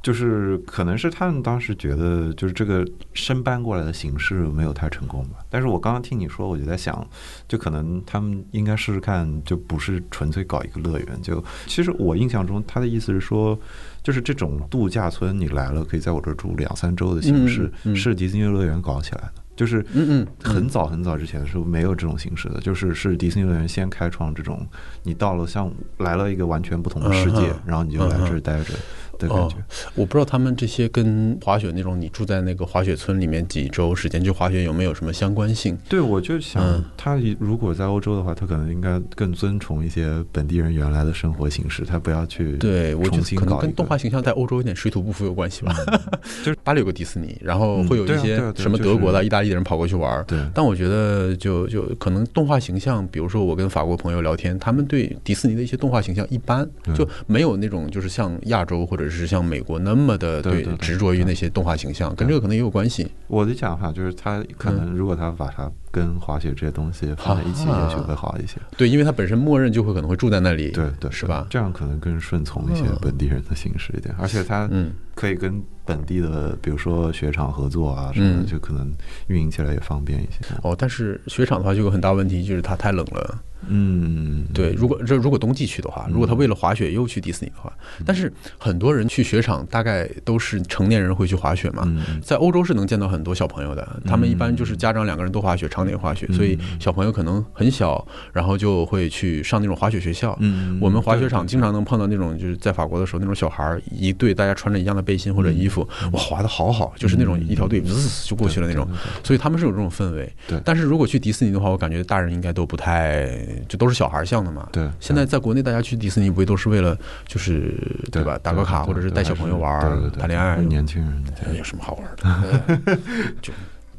[0.06, 5.38] 就是可能是他们当时觉得，就是这个升搬过来的形式没有太成功吧。
[5.50, 7.04] 但是我刚刚听你说，我就在想，
[7.48, 11.20] 就可能他们应该试试看，就不是纯粹搞一个乐园。
[11.20, 13.58] 就其实我印象中，他的意思是说，
[14.00, 19.32] 就是这种度假村，你来了可以在我这儿住两三周的形式，是迪士尼乐园搞起来的。
[19.56, 24.64] 就是嗯嗯，很早很早之前的时候没有这种形式的，就是是迪士尼乐园先开创这种，
[25.02, 28.74] 你到了像来了一个完全不同的世界然后你就来这儿待着
[29.18, 29.56] 的感觉。
[29.94, 35.76] 我不知道他们这些跟滑雪那种，你住在那个滑雪村里面几周时间去滑雪有没有什么相关性？
[35.88, 45.74] 对，我就想嗯，他如果在欧洲的话，他可能应该更尊崇一些本地人原来的生活形式，他不要去对，我觉重得可能跟动画形象在欧洲有点水土不服有关系吧。
[46.44, 50.24] 就是巴黎有个迪士尼，然后会有一些什么德国的、意大利的人跑过去玩儿。
[50.24, 63.06] 对但我觉得就就可能动画形象，比如说我跟法国朋友聊天，他们对迪士尼的一些动画形象一般，嗯就没有那种就是像亚洲或者是像美国那么的对执着于那些动画形象，跟这个可能也有关系。
[63.28, 68.56] 我的讲法就是，他可能如果他把它跟滑雪这些东西放在一起，啊也许会好一些。
[68.76, 71.46] 对，因为他本身默认就会可能会住在那里，对对，是吧？
[71.50, 78.92] 这样可能更顺从一些嗯本地人的形式一点，而且他嗯可以跟本地的，比如说雪场合作啊什么就可能
[79.28, 80.54] 运营起来也方便一些。
[80.62, 83.42] 哦，但是雪场的话就有很大问题，就是它太冷了。
[83.68, 87.72] 嗯，对，如果这如果冬季去的话，如果他为了滑雪又去迪士尼的话，
[88.04, 91.82] 但是很多人去雪场大概都是成年人会去滑雪嘛。
[91.86, 100.36] 嗯，在欧洲是能见到很多小朋友的，他们一般就是家长两个人都滑雪，常年滑雪，嗯所以小朋友可能很小，然后就会去上那种滑雪学校。
[100.40, 108.86] 嗯，我们滑雪场经常能碰到那种，就是在法国的时候，那种小孩儿一队，大家穿着一样的背心或者衣服，哇，滑的好好，就是那种一条队滋就过去了那种
[109.24, 110.32] 所以他们是有这种氛围。
[110.46, 113.26] 对但是如果去迪士尼的话，我感觉大人应该都不太，
[113.68, 114.68] 就都是小孩像的嘛。
[114.72, 117.74] 对现在在国内，大家去迪士尼不也都是为了就是
[118.12, 121.24] 对吧，打个卡或者是带小朋友玩儿对对对谈恋爱，年轻人。
[121.46, 122.98] 哎有什么好玩的？
[123.42, 123.52] 就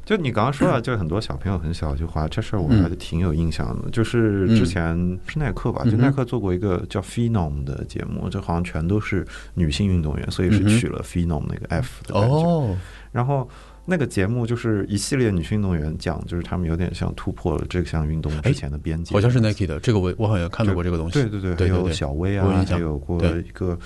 [0.05, 3.89] 就你刚刚说了， 就是很多小朋友很小就滑，这事儿我嗯还是挺有印象的。
[3.89, 4.95] 就是之前
[5.27, 12.35] 是耐克吧，就耐克做过一个叫 Phenom 的节目，这好像全都是女性运动员，所以是取了 Phenom 那个 F 的感觉。
[12.35, 12.75] 哦，
[13.11, 13.49] 然后
[13.89, 21.13] 那个节目就是一系列女性运动员讲，就是她们有点像突破了这项运动之前的边界，好像是 Nike 的，这个我我好像看到过这个东西。
[21.13, 23.79] 对对对，还有小薇啊，还有过一个。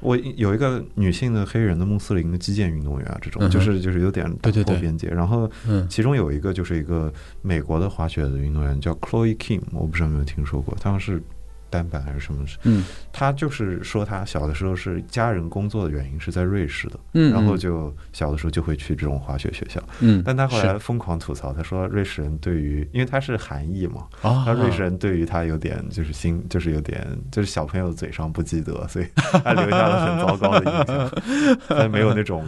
[0.00, 5.08] 我有一个女性的黑人的穆斯林的击剑运动员啊，这种嗯就是就是有点打对对对破边界。
[5.08, 11.22] 然后嗯其中有一个就是一个美国的滑雪的运动员叫 Chloe Kim，我不知道有没有听说过，他们是
[11.74, 12.44] 单板还是什么？
[12.62, 19.80] 嗯他就是说他小的时候是家人工作的原因是在瑞士的，嗯，然后就小的时候就会去这种滑雪学校。
[20.00, 32.44] 嗯，但他后来疯狂吐槽，他说瑞士人对于，因为他是韩裔嘛，啊，他瑞士人对于他有点就是心，就是有点就是小朋友嘴上不记得，所以他留下了很糟糕的印象， 他没有那种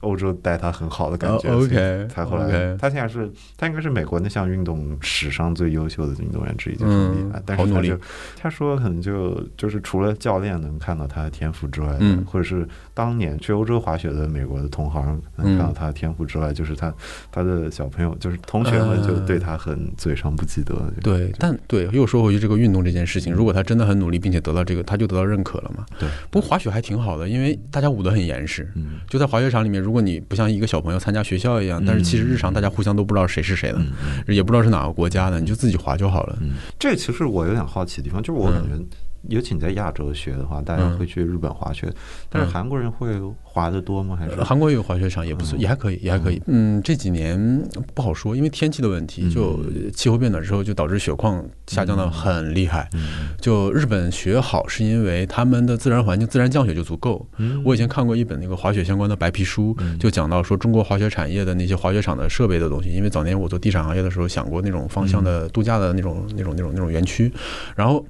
[0.00, 1.48] 欧洲待他很好的感觉。
[1.54, 7.40] OK，他后来他现在是他应该是美国那项运动史上最优秀的运动员之一，就很厉害。
[7.46, 8.00] 嗯好努力但是他就
[8.42, 16.92] 他说可能就就是除了教练能看到他的天赋之外，嗯或者是当年去欧洲滑雪的美国的同行能看到他的天赋之外，就是他
[17.30, 20.74] 他的小朋友就是同学们就对他很嘴上不记得。
[20.96, 25.84] 就对，但对，又说回去这个运动这件事情，如果他真的很努力，并且得到这个，他就得到认可了嘛。
[25.98, 26.08] 对。
[26.30, 28.70] 不过滑雪还挺好的，因为大家捂得很严实。
[28.74, 36.36] 嗯就在滑雪场里面，如果你不像一个小朋友参加学校一样，但是其实日常大家互相都不知道谁是谁的，嗯也不知道是哪个国家的，你就自己滑就好了。
[36.40, 38.84] 嗯，这其实我有点好奇的地方，就是我感觉，
[39.28, 41.92] 尤其你在亚洲学的话，大家会去日本滑雪，
[42.30, 43.08] 但是韩国人会
[43.42, 44.16] 滑的多吗？
[44.16, 46.40] 还是呃韩国也有滑雪场，也不错，嗯也还可以，也还可以。
[46.46, 52.88] 嗯，这几年不好说，因为天气的问题，嗯就气候变暖之后，就导致雪况下降的很厉害。
[52.94, 57.26] 嗯就日本雪好，是因为他们的自然环境自然降雪就足够。
[57.38, 62.88] 嗯我以前看过一本那个滑雪相关的白皮书，就讲到说中国滑雪产业的那些滑雪场的设备的东西。
[62.90, 67.32] 因为早年我做地产行业的时候，想过那种方向的度假的那种、那种、那种、那种园区，
[67.74, 68.06] 然后。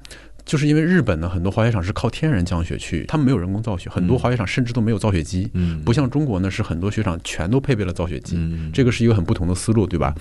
[0.49, 5.79] 就是因为日本呢，很多滑雪场是靠天然降雪去，他们没有人工造雪，很多滑雪场甚至都没有造雪机，嗯。
[5.85, 8.71] 不像中国呢，是很多雪场全都配备了造雪机，嗯。
[8.73, 10.15] 这个是一个很不同的思路，对吧？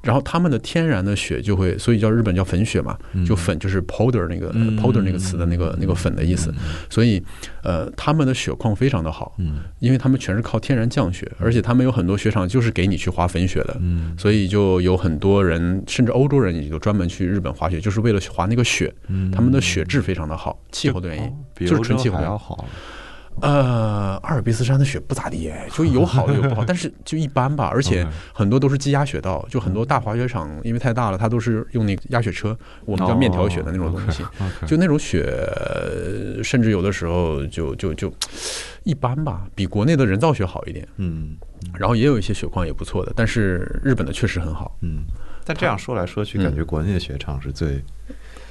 [0.00, 4.78] 然后他们的天然的雪就会，所以叫日本叫粉雪嘛，就粉就是 powder 那个、嗯。
[4.78, 6.54] powder 那个词的那个那个粉的意思，
[6.88, 7.20] 所以
[7.64, 9.62] 呃，他们的雪况非常的好，嗯。
[9.80, 14.14] 因为他们全是靠天然降雪，而且他们有很多雪场就是给你去滑粉雪的，嗯。
[14.16, 19.28] 所以就有很多人，甚至欧洲人也就专门去日本滑雪，就是为了滑那个雪，嗯。
[19.32, 22.64] 他们的雪质非常的好，气候的原因哦，比就是纯气候好。
[23.40, 27.70] 呃，阿尔卑斯山的雪不咋地， 就有好的有不好，但是就一般吧。
[27.72, 32.54] 而且很多都是积压雪道，就很多大滑雪场因为太大了，它都是用那个压雪车，
[32.84, 34.22] 我们叫面条雪的那种东西，
[34.66, 35.26] 就那种雪，
[36.44, 38.12] 甚至有的时候就就就
[38.82, 40.86] 一般吧，比国内的人造雪好一点。
[40.98, 41.34] 嗯，
[41.78, 44.76] 然后也有一些雪况也不错的，但是日本的确实很好。
[44.82, 45.04] 嗯，
[45.42, 47.82] 但这样说来说去，感觉国内的雪场是最。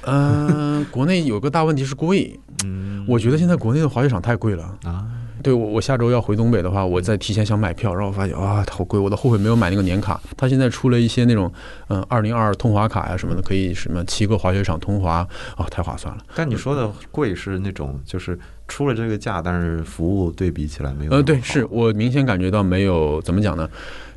[0.04, 2.38] 嗯，国内有个大问题是贵。
[2.64, 5.06] 嗯，我觉得现在国内的滑雪场太贵了啊。
[5.42, 10.20] 对，我我下周要回东北的话，我再提前想买票，然后我发现啊，好贵，我都后悔没有买那个年卡。
[10.36, 11.52] 他现在出了一些那种，
[11.88, 16.22] 嗯，二零二二通滑卡呀什么的，可以什么七个滑雪场通滑，哦，太划算了。
[16.36, 18.38] 但你说的贵是那种，就是
[18.68, 21.10] 出了这个价，但是服务对比起来没有。
[21.10, 23.68] 呃，对，是我明显感觉到没有，怎么讲呢？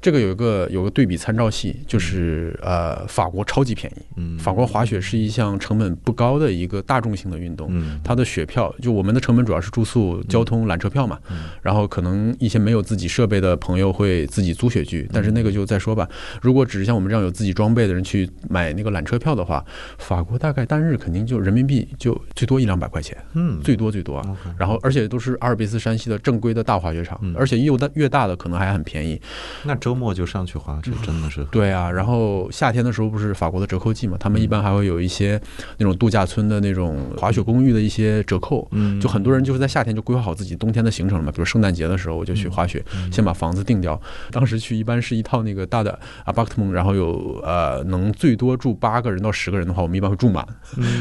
[0.06, 4.02] 这个有一个有个对比参照系，就是呃，法国超级便宜。
[4.18, 7.70] 嗯，法国滑雪是一项成本不高的一个大众性的运动。
[7.72, 11.18] 嗯，它的雪票就我们的成本主要是住宿、交通、缆车票嘛。
[11.32, 16.08] 嗯，然后可能一些没有自己设备的朋友会自己租雪具，但是那个就再说吧。
[16.40, 19.66] 如果只是像我们这样有自己装备的人去买那个缆车票的话，
[19.98, 23.18] 法国大概单日肯定就人民币就最多一两百块钱。
[23.34, 24.38] 嗯，最多最多啊。
[24.56, 29.20] 然后而且都是阿尔卑斯山系的正规的大滑雪场，而且又大越大的可能还很便宜。
[29.64, 31.90] 那周末就上去滑，这真的是对啊。
[31.90, 35.42] 然后夏天的时候不是法国的折扣季嘛，他们一般还会有一些
[35.78, 38.68] 那种度假村的那种滑雪公寓的一些折扣。
[38.72, 41.32] 嗯，就很多人就是在夏天就规划好自己冬天的行程了嘛。
[41.32, 44.00] 比如圣诞节的时候我就去滑雪，先把房子定掉。
[44.32, 50.46] 当时去一般是一套那个大的阿巴克蒙，然后有呃能最多住八个人到十个人的话，我们一般会住满。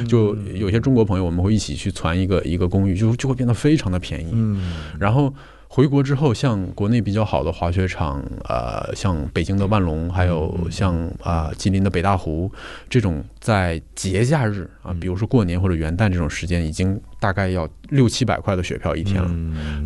[0.08, 4.30] 就有些中国朋友我们会一起去攒一个一个公寓，就就会变得非常的便宜。
[4.32, 5.32] 嗯，然后。
[5.74, 12.48] 回国之后，像国内比较好的滑雪场，呃，像北京的万隆，还有像啊吉林的北大湖，
[12.88, 19.28] 这种在节假日啊，比如说过年或者元旦这种时间，已经大概要六七百块的雪票一天了。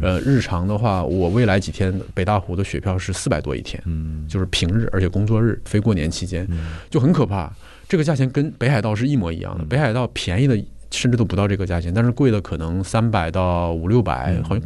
[0.03, 3.83] 呃，日常的话，我未来几天北大湖的雪票是四百多一天，
[4.29, 6.47] 就是平日而且工作日，非过年期间
[6.91, 7.51] 就很可怕。
[7.89, 10.55] 这个价钱跟北海道是一模一样的，北海道便宜的
[10.91, 14.63] 甚至都不到这个价钱，但是贵的可能三百到五六百，好像。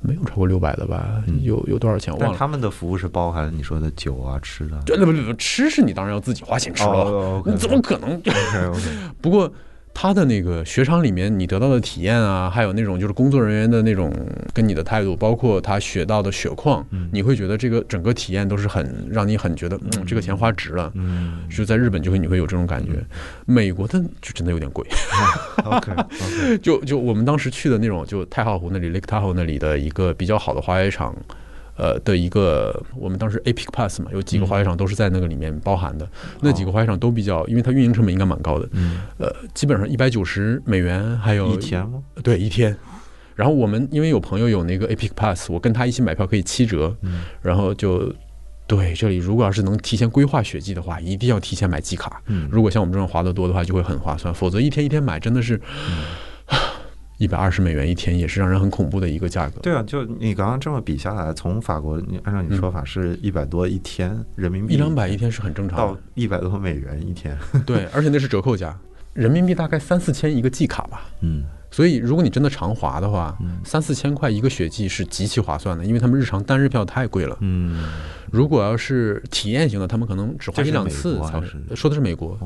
[0.00, 1.22] 没有超过六百的吧？
[1.42, 2.12] 有有多少钱？
[2.14, 2.38] 我忘了。
[2.38, 4.78] 他们的服务是包含你说的酒啊、吃的。
[4.86, 7.42] 对，不不不，吃是你当然要自己花钱吃了。
[7.46, 8.20] 你怎么可能？
[9.20, 9.52] 不过。
[10.00, 14.14] 他的那个雪场里面，你得到的体验啊，还有那种就是工作人员的那种
[14.54, 20.92] 跟你的态度，包括他雪到的雪况，你会觉得这个整个体验都是很让你很觉得，嗯，这个钱花值了。
[20.94, 22.92] 嗯，就在日本就会你会有这种感觉，
[23.44, 24.86] 美国的就真的有点贵。
[25.64, 25.90] OK，
[26.62, 31.12] 就就我们当时去的那种，就太浩湖那里，Lake Tahoe 那里的一个比较好的滑雪场。
[31.78, 36.06] 呃的一个，我们当时 Apic Pass 嘛，有几个滑雪场都是在那个里面包含的。
[36.40, 38.68] 那几个滑雪场都比较，因为它运营成本应该蛮高的。
[38.72, 39.00] 嗯。
[39.18, 42.02] 呃，基本上一百九十美元，还有一天吗？
[42.22, 42.76] 对，一天。
[43.36, 46.94] 然后我们因为有朋友有那个 Apic Pass，我跟他一起买票可以七折。
[47.02, 47.24] 嗯。
[47.40, 48.12] 然后就
[48.66, 52.20] 对这里，如果要是能提前规划雪季的话，一定要提前买季卡。
[52.26, 52.48] 嗯。
[52.50, 54.34] 如果像我们这种滑得多的话，就会很划算。
[54.34, 55.60] 否则一天一天买真的是。
[57.18, 59.60] 一百二十美元一天也是让人很恐怖的一个价格。
[59.60, 65.84] 对啊，就你刚刚这么比下来，从法国，你按照你说法是一百多一天人民币，一两百一天是很正常的。
[65.84, 68.78] 到一百多美元一天，对，而且那是折扣价，
[69.14, 71.10] 人民币大概三四千一个季卡吧。
[71.22, 77.36] 嗯，所以如果你真的常滑的话，三四千块一个雪季是极其划算的，因为他们日常单日票太贵了。
[77.40, 77.84] 嗯，
[78.30, 81.56] 如果要是体验型的，他们可能只滑一两次才是。
[81.74, 82.38] 说的是美国。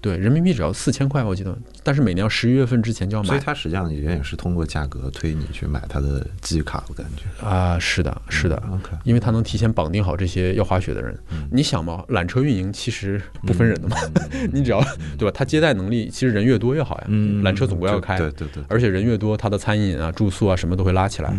[0.00, 3.28] 对，人民币只要四千块，我记得，但是每年要十一月份之前就要买。
[3.28, 11.18] 所以它实际上也也是通过价格推你去买它的季卡，我感觉啊，是的，是的，OK，因为它能提前绑定好这些要滑雪的人。
[11.50, 13.96] 你想嘛，缆车运营其实不分人的嘛，
[14.52, 14.80] 你只要
[15.18, 15.32] 对吧？
[15.34, 17.04] 它接待能力其实人越多越好呀。
[17.08, 21.36] 嗯，缆车总归要开，对对对，而且人越多，它的餐饮啊、住宿啊什么都会拉起来，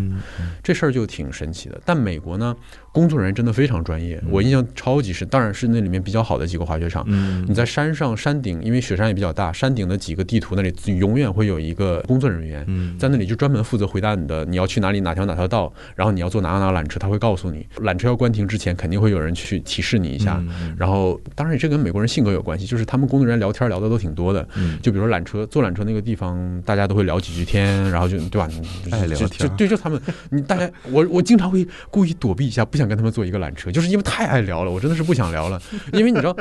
[0.62, 1.80] 这事儿就挺神奇的。
[1.86, 2.56] 但美国呢？
[2.92, 5.28] 工作人员真的非常专业，我印象超级深。
[5.28, 7.06] 当然是那里面比较好的几个滑雪场。
[7.48, 12.66] 你在山上山顶，因为雪山也比较大，山顶的几个地图那里永远会有一个工作人员，
[12.98, 17.68] 在那里就专门负责回答你的你要去哪里哪条哪条道，然后你要坐哪哪缆车，他会告诉你。
[17.78, 20.44] 缆车要关停之前，肯定会有人去提示你一下。
[20.78, 24.48] 然后当然这跟美国人性格有关系，就是他们工作人员聊天聊的都挺多的。
[24.82, 28.50] 就比如说缆车坐缆车那个地方，大家都会聊几句天，然后就对吧？
[28.92, 29.30] 爱聊天。
[29.30, 32.90] 就对，就他们，你大家我我经常会故意躲避一下，不想。
[32.90, 35.62] 跟他们坐一个缆车，就是因为太爱聊了，我真的是不想聊了。
[35.94, 36.36] 因为你知道，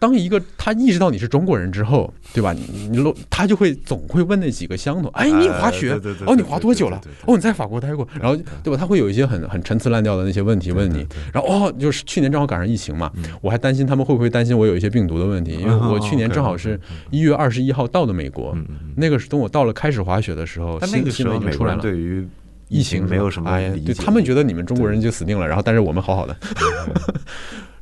[0.00, 2.52] 当一个他意识到你是中国人之后，对吧？
[2.52, 5.08] 你你他就会总会问那几个相同。
[5.12, 5.92] 哎，你滑雪？
[6.26, 7.00] 哦，你滑多久了？
[7.24, 8.04] 哦，你在法国待过？
[8.20, 8.76] 然后对吧？
[8.76, 11.06] 他会有一些很很陈词滥调的那些问题问你。
[11.32, 13.08] 然后哦，就是去年正好赶上疫情嘛，
[13.40, 16.80] 我还担心他们会不会担心我有一些病毒的问题，因为我去年正好是
[17.12, 18.52] 一月二十一号到的美国，
[18.96, 22.26] 那个是等我到了开始滑雪的时候，那个时候美国人对于。
[22.72, 26.36] 疫情没有什么哎对他们觉得你们中国人就死定了，然后但是我们好好的。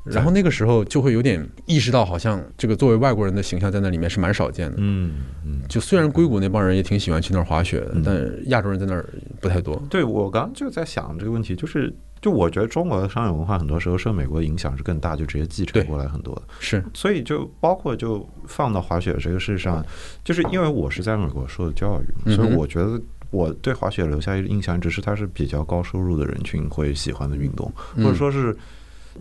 [0.02, 4.76] 然后那个时候就会有点意识到，好像这个作为外国人的形象在那里面是蛮少见的。
[4.78, 5.12] 嗯
[5.44, 9.06] 嗯，就虽然硅谷那帮人也挺喜欢去那儿滑雪的，但亚洲人在那儿
[9.40, 9.80] 不太多。
[9.90, 16.42] 对我刚刚就在想这个问题，就是就我觉得中国的商业文化很多时候受美国影响是更大，就直接继承过来很多的。
[16.60, 19.84] 是，所以就包括就放到滑雪这个事上，
[20.24, 22.98] 就是因为我是在美国受的教育所以我觉得
[23.30, 28.56] 我对滑雪留下一个印象，只是它是比较高收入的人群会喜欢的运动，嗯或者说是。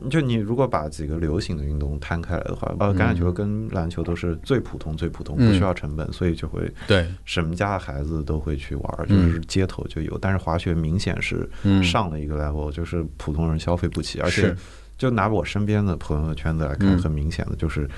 [0.08, 10.16] 就你如果把几个流行的运动摊开来的话，呃，橄榄球跟篮球都是最普通、最普通，不嗯需要成本，所以就会对，什么家的孩子都会去玩，就嗯是街头就有。
[10.20, 14.56] 但是滑雪明显是嗯上了一个 level，就是普通人消费不起，而且
[14.96, 17.90] 就拿我身边的朋友圈子来看，嗯很明显的就是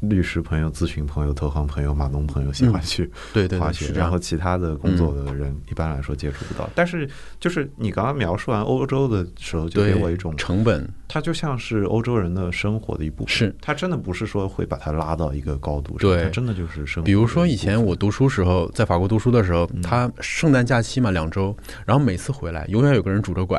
[0.00, 4.18] 律师朋友、咨询朋友、投行朋友、码农朋友喜欢去对对对，滑雪，然后。
[4.28, 6.68] 其他的工作的人一般来说接触不到。
[6.74, 7.08] 但是
[7.40, 13.28] 就是你刚刚描述完欧洲的时候，就给我一种，成本它就像是欧洲人的生活的一部分。
[13.34, 13.54] 是。
[13.60, 16.22] 它真的不是说会把它拉到一个高度上，对。
[16.22, 17.06] 它真的就是生活。
[17.06, 19.82] 比如说以前我读书时候，在法国读书的时候，嗯。
[19.82, 21.56] 他圣诞假期嘛两周，
[21.86, 23.58] 然后每次回来永远有个人拄着拐，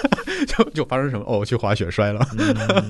[0.46, 2.20] 就就发生什么哦，我去滑雪摔了，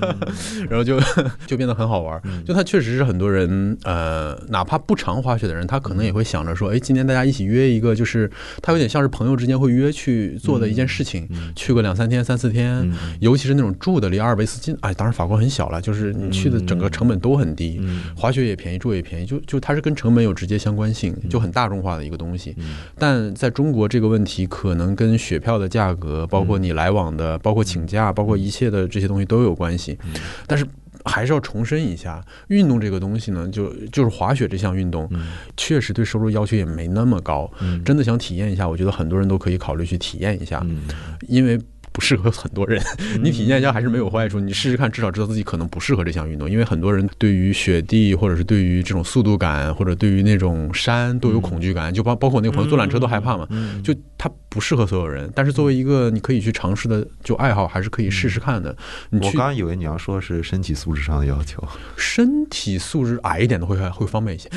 [0.69, 0.99] 然后就
[1.47, 2.19] 就变得很好玩。
[2.25, 2.43] 嗯。
[2.43, 8.29] 就他确实是很多人呃，哪怕不常滑雪的人，他可能也会想着说，哎，今天大家一起约一个，就是
[8.61, 11.53] 他有点像是朋友之间会约去做的一件事情，嗯。
[11.55, 12.79] 去个两三天、三四天。
[12.89, 12.93] 嗯。
[13.21, 22.55] 尤其是那种住的离阿尔卑斯近，哎，当然法国很小了，就是你去的整个成本都很低，嗯滑雪也便宜，住也便宜，就就它是跟成本有直接相关性，就很大众化的一个东西。
[22.57, 29.97] 嗯但在中国这个问题可能跟雪票的价格，包括你来往的，包括请假，包括一切的这些东西都有关系。
[30.05, 30.13] 嗯
[30.47, 30.65] 但是
[31.05, 35.27] 还是要重申一下，运动这个东西呢，就就是滑雪这项运动，嗯
[35.57, 37.51] 确实对收入要求也没那么高。
[37.61, 40.83] 嗯真的想体验一下，我觉得很多人都可以考虑去体验一下，嗯
[41.27, 41.59] 因为。
[41.93, 42.83] 不适合很多人，
[43.21, 44.39] 你体验一下还是没有坏处。
[44.39, 46.49] 你试试看，至少知道自己可能不适合这项运动。
[46.49, 51.93] 因为很多人对于雪地，或者是对于这种速度感，或者对于那种山都有恐惧感。
[51.93, 55.31] 就包包括我那个朋友坐缆车都害怕嘛，嗯就他不适合所有人。
[55.35, 58.75] 但是作为一个你可以去尝试的就爱好，还是可以试试看的。
[59.11, 61.63] 我刚刚以为你要说是身体素质上的要求，
[61.95, 64.49] 身体素质矮一点的会会方便一些，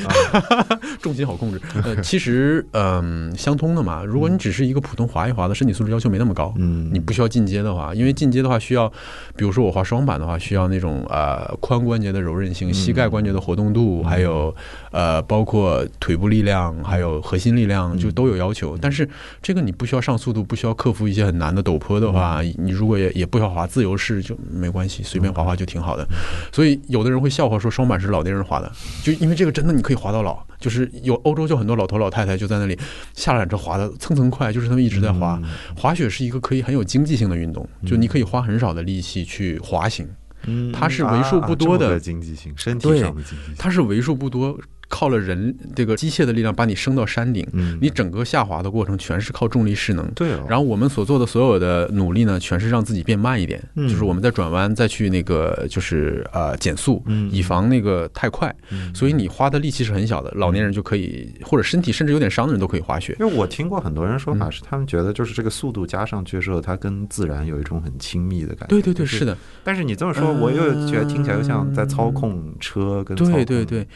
[1.01, 1.61] 重心好控制。
[1.83, 4.03] 呃，其实嗯、相通的嘛。
[4.03, 6.53] 如果你只是一个普通滑一滑的，身体素质要求没那么高。
[6.57, 8.87] 嗯，你不需要进阶的话，因为进阶的话需要，
[9.35, 14.55] 比如说我滑双板的话，需要那种呃髋关节的柔韧性、膝盖关节的活动度，还有
[14.91, 18.77] 呃包括腿部力量，还有核心力量，就都有要求。
[18.79, 19.07] 但是
[19.41, 26.07] 这个你不需要上速度，不需要克服一些很难的陡坡的话，你如果也也不需要滑自由式就没关系，随便滑滑就挺好的。
[26.51, 28.71] 所以有的人会笑话说双板是老年人滑的，
[29.03, 32.77] 就因为这个真的你可以滑到老，就是有欧洲就很多老头老太太就在那里
[33.13, 35.39] 下了缆车滑的蹭蹭快，就是他们一直在滑。
[35.75, 40.07] 滑雪是一个可以很有经济性的运动，就你可以花很少的力气去滑行，
[40.45, 44.57] 嗯它是为数不多的经济性，身体对上的经济性，它是为数不多
[44.89, 50.09] 靠了人这个机械的力量把你升到山顶，嗯你整个下滑的过程全是靠重力势能。
[50.15, 58.53] 对哦，然后我们所做的所有的努力呢，全是让自己变慢一点，嗯就是我们在转弯再去那个就是呃减速，嗯以防那个太快。
[58.71, 63.15] 嗯所以你花的力气是很小的，老年人就可以，或者身体甚至有点伤的人都可以滑雪。
[63.19, 68.67] 因为我听过很多人说嗯法是，他们觉得就是这个速度加上去之后，它跟自然有一种很亲密的感觉。
[68.67, 73.87] 对对对，是的，但是你这么说，我又觉得听起来又像在操控车跟操控对对对。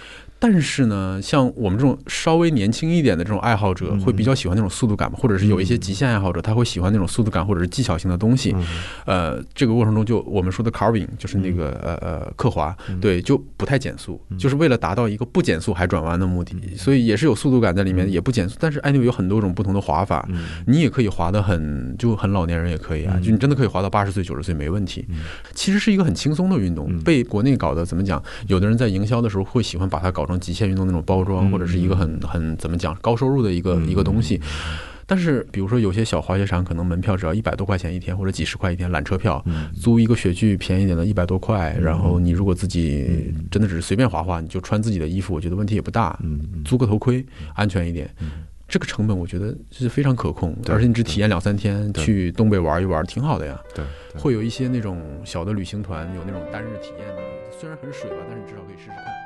[0.41, 4.01] 但是呢，像我们这种稍微年轻一点的这种爱好者，嗯。
[4.01, 8.51] 会比较喜欢那种速度感嘛，或者是有一些极限爱好者，他会喜欢那种速度感或者是技巧性的东西。
[8.55, 8.65] 嗯。
[9.05, 12.99] 呃，这个过程中就我们说的 carving，就是那个呃呃刻滑，嗯。
[12.99, 18.57] 对，就不太减速，就是为了达到一个不减速还转弯的目的，所以也是有速度感在里面，也不减速。
[18.59, 20.43] 但是 anyway 有很多种不同的滑法，嗯。
[20.65, 23.21] 你也可以滑得很就很老年人也可以啊，嗯。
[23.21, 25.05] 就你真的可以滑到八十岁九十岁没问题。
[25.53, 28.21] 其实是一个很轻松的运动嗯，被国内搞得怎么讲？
[28.47, 34.41] 有的人在营销的时候会喜欢把它搞成极限运动那种包装，嗯或者是一个很很怎么讲高收入的一个嗯一个东西。
[35.05, 41.75] 但是，比如说有些小滑雪场，可能门票只要一百多块钱一天，或者几十块一天缆车票，嗯租一个雪具便宜点的，一百多块。
[41.81, 46.17] 然后你如果自己嗯真的只是随便滑滑，你就穿自己的衣服，我觉得问题也不大。
[46.63, 47.25] 租个头盔，
[47.55, 48.09] 安全一点。
[48.69, 53.59] 这个成本我觉得是非常可控，而且你只体验两三天，去东北玩一玩，挺好的呀。
[54.15, 57.21] 会有一些那种小的旅行团，有那种单日体验的，
[57.59, 59.20] 虽然很水吧，但是你至少可以试试看。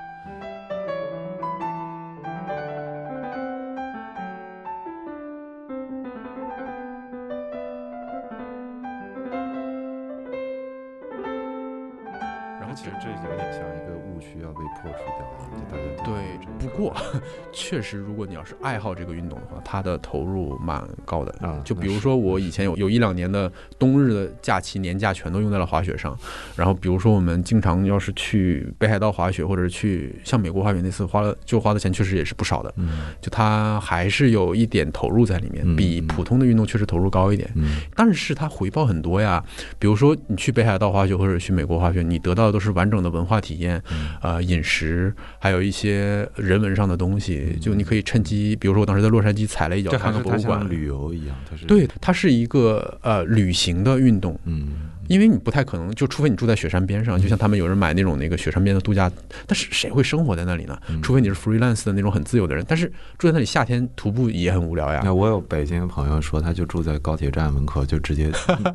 [13.02, 16.14] 这有点像一个误区要被破除掉，就大家对。
[16.58, 16.96] 不过，
[17.52, 21.62] 确实，如果你要是爱好这个运动的话，它的投入蛮高的啊。
[21.64, 26.18] 就比如说，我以前有有一两年的冬日的假期年假全都用在了滑雪上。
[26.56, 32.74] 然后，比如说我们经常要是去北海道滑雪，或者是去像美国滑雪那次花了就花的钱确实也是不少的。
[32.78, 37.50] 嗯，就它还是有一点投入在里面，比普通的运动确实投入高一点。
[37.56, 39.43] 嗯，但是它回报很多呀。
[39.78, 43.81] 比如说你去北海道滑雪或者去美国滑雪，你得到的都是完整的文化体验，
[44.21, 47.57] 呃，饮食，还有一些人文上的东西。
[47.61, 51.36] 就你可以趁机，比如说我当时在洛杉矶踩了一脚，看看博物馆，旅游一样。
[51.49, 54.39] 它是对，它是一个呃旅行的运动。
[54.45, 54.91] 嗯。
[55.08, 59.12] 因为你不太可能，就除非你住在雪山边上，就像他们有人买那种那个雪山边的度假，
[59.45, 60.78] 但是谁会生活在那里呢？
[61.01, 65.01] 除非你是 freelance 的那种很自由的人，但是住在那里夏天徒步也很无聊呀。
[65.03, 68.32] 那我有北京的朋友说，他就住在高铁站门口，就直接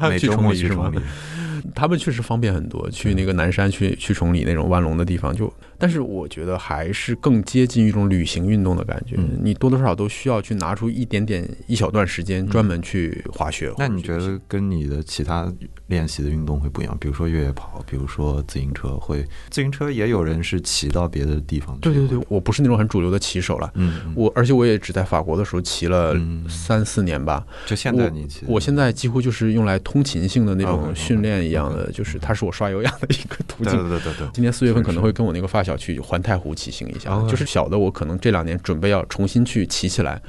[0.08, 0.98] 每周末去崇礼。
[1.74, 9.16] 他们确实方便很多，去那个南山、去去崇礼那种万隆的地方，就但是我觉得还是更接近一种旅行运动的感觉。
[9.42, 13.72] 你多多少少都需要去拿出一点点一小段时间专门去滑雪。
[13.78, 15.52] 那你觉得跟你的其他
[15.88, 16.96] 练习的运动会不一样？
[17.00, 21.76] 比如说越野跑，比如说自行车，会自行车也有人是骑到别的地方。
[21.80, 23.68] 对对对，我不是那种很主流的骑手了。
[23.74, 26.14] 嗯，我而且我也只在法国的时候骑了
[26.48, 27.44] 三四年吧。
[27.66, 31.40] 就现在你骑，我现在几乎就是用来通勤性的那种训练。
[31.40, 33.72] 一样的，就是它是我刷有氧的一个途径。
[33.72, 34.28] 对对对对。
[34.34, 40.20] 今年四月份可能会跟我那个发小去环太湖骑行一下，就是小的我可能这两年准备要重新去骑起来。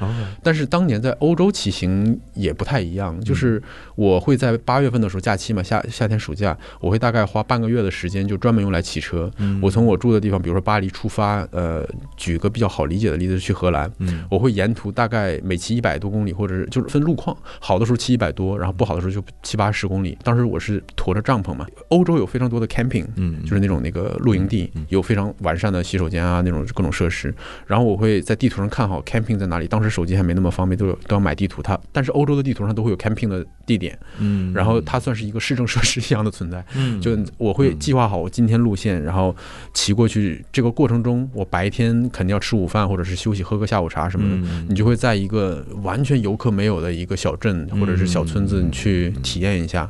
[0.42, 3.62] 但是当年在欧洲骑行也不太一样，就是
[3.96, 9.32] 我会在八月份的时候假期嘛，夏夏天暑假，我会大概花半个月的时间就专门用来骑车。
[9.62, 11.88] 我从我住的地方，比如说巴黎出发，呃，
[12.18, 13.92] 举个比较好理解的例子，去荷兰，
[14.28, 20.18] 我会沿途大概每骑一百多公里，或者是就是分路况，好的时候骑一百多，然后不好的时候就七八十公里。
[20.24, 21.12] 当时我是驮。
[21.12, 27.34] 着帐篷嘛，欧洲有非常多的 camping，嗯，就是那种那个露营地，有非常完善的洗手间啊，那种各种设施。
[27.68, 29.68] 然后我会在地图上看好 camping 在哪里。
[29.68, 31.62] 当时手机还没那么方便，都有都要买地图。
[31.62, 36.64] 它但是欧洲的地图上都会有 camping 的地点，嗯，然后它算是一个市政设施一样的存在。
[36.76, 39.36] 嗯，就我会计划好我今天路线，然后
[39.74, 40.44] 骑过去。
[40.52, 44.66] 这个过程中，我白天肯定要吃午饭或者是休息，喝个下午茶什么的。
[44.68, 49.88] 你就会在一个完全游客没有的一个小镇或者是小村子，你去体验一下。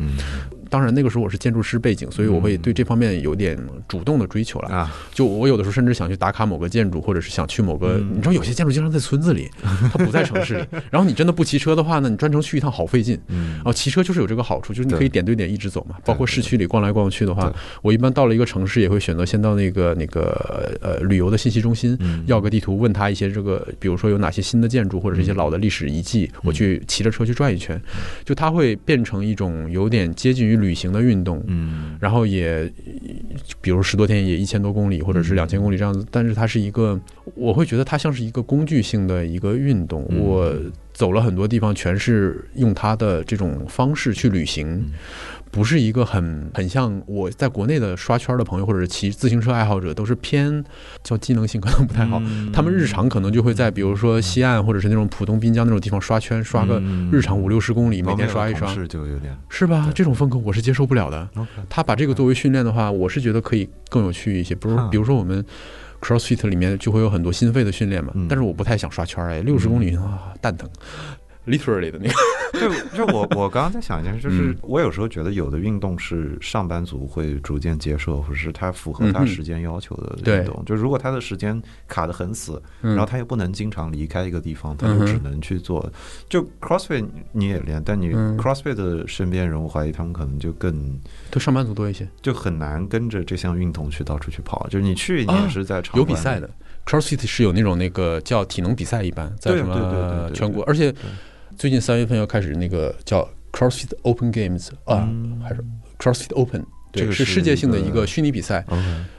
[0.71, 3.59] 当然，那个时候我是建筑师背景，所以我会对这方面有点
[3.89, 4.95] 主动的追求了啊。
[5.13, 9.49] 就我有的时候甚至想去打卡某个建筑，或者是想去某个，你知道有些建筑经常在村子里，
[9.91, 10.65] 它不在城市里。
[10.89, 13.19] 然后你真的不骑车的话呢，你专程去一趟好费劲。
[13.27, 15.97] 然后骑车就是有这个好处，就是你可以点对点一直走嘛。
[16.05, 27.77] 包括市区里逛来逛去的话，我一般到了一个城市也会选择先到那个那个呃旅游的信息中心，要个地图，问他一些这个，比如说有哪些新的建筑或者是一些老的历史遗迹，我去骑着车去转一圈，
[28.23, 30.60] 就它会变成一种有点接近于。
[30.61, 32.71] 旅行的运动，嗯，然后也，
[33.59, 36.99] 比如十多天也一千多公里，或者是两千公里这样子，但是它是一个，
[37.35, 40.55] 我会觉得它像是一个工具性的一个运动，我
[40.93, 44.85] 走了很多地方，全是用它的这种方式去旅行。
[45.51, 50.63] 不是一个很很像我在国内的刷圈的朋友，或者是骑自行车爱好者，都是偏
[51.03, 52.21] 叫机能性可能不太好。
[52.53, 56.81] 他们日常可能就会在比如说西岸或者是那种浦东滨江那种地方刷圈，刷个
[57.11, 59.91] 日常五六十公里，每天刷一刷，是就有点是吧？
[59.93, 61.29] 这种风格我是接受不了的。
[61.69, 64.55] 他把这个作为训练的话，我是觉得可以更有趣一些。
[64.55, 65.43] 比如比如说我们
[65.99, 70.69] CrossFit 里面就会有很多心肺的训练嘛，但是我不太想刷圈哎，六十公里啊蛋疼。
[71.47, 80.63] Literally 的那个，就就我我刚刚在想一件事，就是我有时候觉得有的运动是上班族会逐渐接受，或者是他符合他时间要求的运动。
[80.65, 85.91] 就如果他的时间卡得很死，然后他又不能经常离开一个地方，他就只能去做。
[86.29, 90.99] 就 CrossFit 你也练，但你 CrossFit 的身边人，我怀疑他们可能就更
[91.31, 94.67] 对上班族多一些，就很难跟着这项运动去到处去跑。
[94.69, 96.47] 就是你去，你也是在场有比赛的。
[96.85, 100.93] CrossFit 是有那种那个叫体能比赛，一般在什么全国，而且。
[101.57, 105.09] 最近三月份要开始那个叫 CrossFit Open Games 啊，
[105.43, 105.63] 还是
[105.99, 106.65] CrossFit Open？
[106.93, 108.65] 这个是世界性的一个虚拟比赛。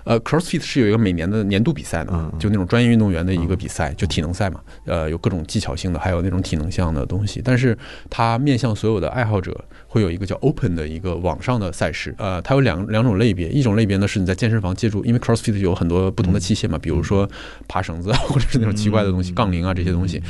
[0.04, 4.60] 呃，CrossFit 是有一个每年的年度比赛的，就那种专业运动员的一个比赛，就体能赛嘛。
[4.84, 7.40] 呃，有各种技巧性的，还有那种体能项的东西。
[7.44, 7.76] 但是
[8.10, 12.14] 它面向所有的爱好者，会有一个叫 Open 的一个网上的赛事。
[12.18, 17.28] 呃，它有两两种类别，一种类别呢是你在健身房借助，因为 CrossFit 有很多不同的器械嘛，比如说
[17.68, 20.22] 爬绳子 或者是那种奇怪的东西，杠铃啊这些东西，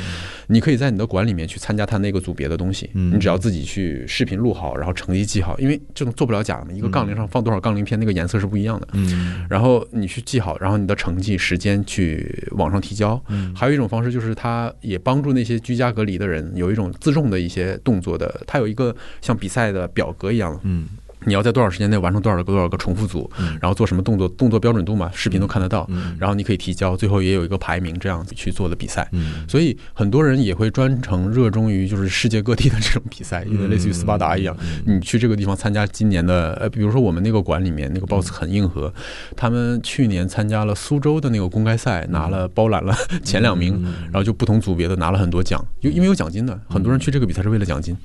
[0.48, 2.90] 你可以在你的馆里面去参加它那个组别的东西。
[2.92, 8.88] 你只要自己去视频录好，然后成绩记好，因为这种做不了假的嘛，一个杠铃上放多少杠铃片，那个颜色是不一样的。
[8.92, 9.61] 嗯，然后
[9.92, 13.22] 你去记好，然后你的成绩、时间去网上提交。
[13.28, 18.42] 嗯，还有一种方式就是，它也帮助那些居家隔离的人有一种自重的一些动作的。
[18.46, 20.58] 它有一个像比赛的表格一样。
[20.64, 20.86] 嗯，
[21.24, 29.08] 你要在多少时间内完成多少个多少个重复组，然后做什么动作，动作标准度嘛，视频都看得到，然后你可以提交，最后也有一个排名，这样子去做的比赛。
[29.48, 34.56] 所以很多人也会专程热衷于就是世界各地的这种比赛，因为类似于斯巴达一样，
[34.86, 38.92] 你去这个地方参加今年的，呃，比如说我们那个馆里面那个 BOSS 很硬核，
[39.36, 47.96] 他们去年参加了苏州的那个公开赛，拿了包揽了 前两名，然后就不同组别的拿了很多奖，就因为有奖金的，很多人去这个比赛是为了奖金。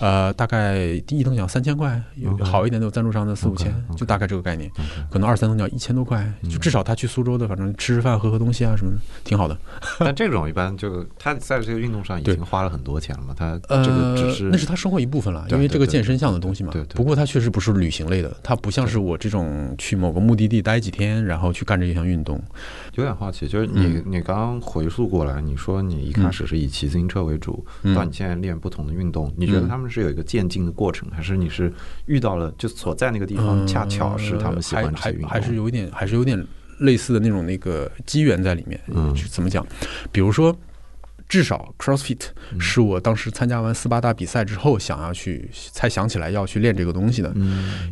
[0.00, 4.70] 呃，大概第一等奖三千块，有好一点的有赞助商的四五千，就大概这个概念。
[5.10, 9.58] 可能二三等奖一千多块，就至少他去苏州的，反正吃吃饭、喝喝东西啊什么的，挺好的。
[9.98, 16.70] 但这种一般就他在这个运动上已经花了很多钱了嘛，他这个只是那是他生活一部分了，因为这个健身项的东西嘛。
[16.72, 16.84] 对。
[16.94, 22.40] 不过他确实不是旅行类的，他不像是我这种去某个目的地待几天，然后去干这一项运动。
[22.98, 31.72] 有点好奇，就是你你刚刚回溯过来，你说你一开始是以骑自行车为主，到你现在练不同的运动，你觉得他们是有一个渐进的过程，还是你是
[32.06, 36.44] 遇到了就所在那个地方恰巧是他们喜欢这些运动，还是有一点还是有点
[36.80, 38.80] 类似的那种那个机缘在里面？
[38.88, 39.64] 嗯，怎么讲？
[40.10, 40.54] 比如说。
[41.28, 42.20] 至少 CrossFit
[42.58, 47.32] 是我当时参加完斯巴达比赛之后想要去才想起来要去练这个东西的，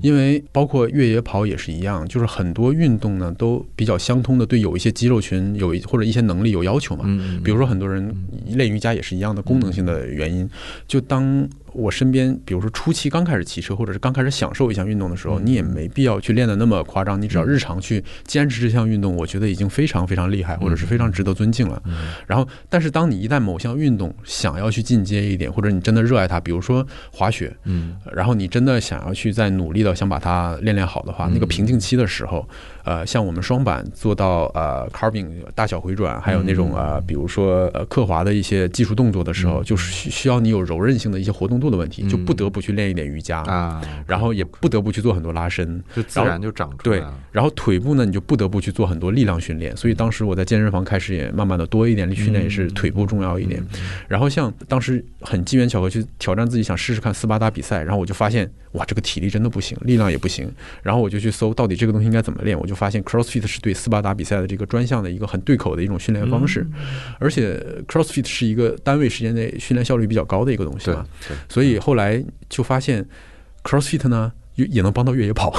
[0.01, 7.05] 因为包括越野跑也是一样，就是很多运动呢都比较相通的，对有一些肌肉群有一或者一些能力有要求嘛。
[7.45, 8.11] 比如说很多人
[8.47, 10.49] 练瑜伽也是一样的功能性的原因，
[10.89, 11.47] 就当。
[11.77, 21.83] 我身边，比如说初期刚开始骑车，或者是刚开始享受一项运动的时候，你也没必要去练的那么夸张，你只要日常去坚持这项运动，我觉得已经非常非常厉害，或者是非常值得尊敬了。
[22.27, 32.49] 然后，但是当你一旦某项运动想要去进阶一点，或者你真的热爱它，比如说滑雪，嗯，然后你真的想要去再努力的想把它练练好的话，那个瓶颈期的时候。
[32.87, 46.83] 呃，像我们双板做到呃 carving 大小回转，还有那种呃，比如说呃刻滑的一些技术动作的时候，就是需需要你有柔韧性的一些活动度的问题，就不得不去练一点瑜伽啊，然后也不得不去做很多拉伸，就自然就长出来。
[46.83, 49.77] 对，然后腿部呢，你就不得不去做很多力量训练。
[49.77, 53.61] 所以当时我在健身房开始也慢慢的多一点力训练，也是腿部重要一点。
[54.07, 60.49] 然后像当时很机缘巧合去挑战自己，想试试看斯巴达比赛，然后我就发现哇，这个体力真的不行，力量也不行。
[60.85, 62.77] 然后我就去搜到底这个东西应该怎么练，我就。
[62.77, 66.67] 发现 CrossFit 是对斯巴达比赛的这个专项的一个很对口的一种训练方式，
[67.19, 67.59] 而且
[67.89, 71.03] CrossFit 是一个单位时间内训练效率比较高的一个东西嘛，
[71.57, 73.03] 所以后来就发现
[73.65, 74.31] CrossFit 呢。
[74.57, 75.53] 也也能帮到越野跑，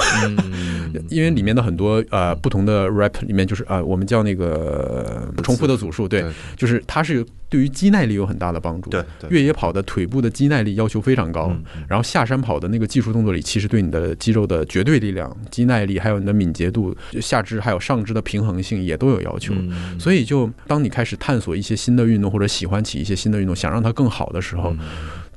[1.08, 6.24] 因为里面的很多呃不同的 rap 里面就是啊，我们叫那个重复的组数，对，
[6.56, 8.90] 就是它是对于肌耐力有很大的帮助。
[8.90, 19.54] 对，越野跑的腿部的肌耐力要求非常高，然后下山跑的那个技术动作里，其实对你的肌肉的绝对力量、肌耐力，还有你的敏捷度、下肢还有上肢的平衡性也都有要求。
[19.96, 24.74] 所以，就当你开始探索一些新的运动，或者喜欢起一些新的运动，想让它更好的时候。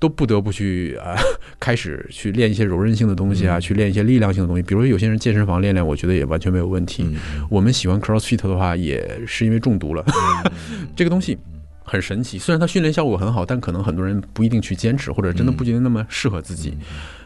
[0.02, 1.16] 都不得不去啊，
[1.62, 4.64] 开始去练一些柔韧性的东西啊，去练一些力量性的东西。
[4.64, 7.08] 比如有些人健身房练练，我觉得也完全没有问题。
[7.52, 10.04] 我们喜欢 CrossFit 的话，也是因为中毒了。
[10.98, 11.38] 这个东西
[11.84, 16.76] 很神奇，虽然它训练效果很好，但可能很多人不一定去坚持，或者真的不觉得那么适合自己。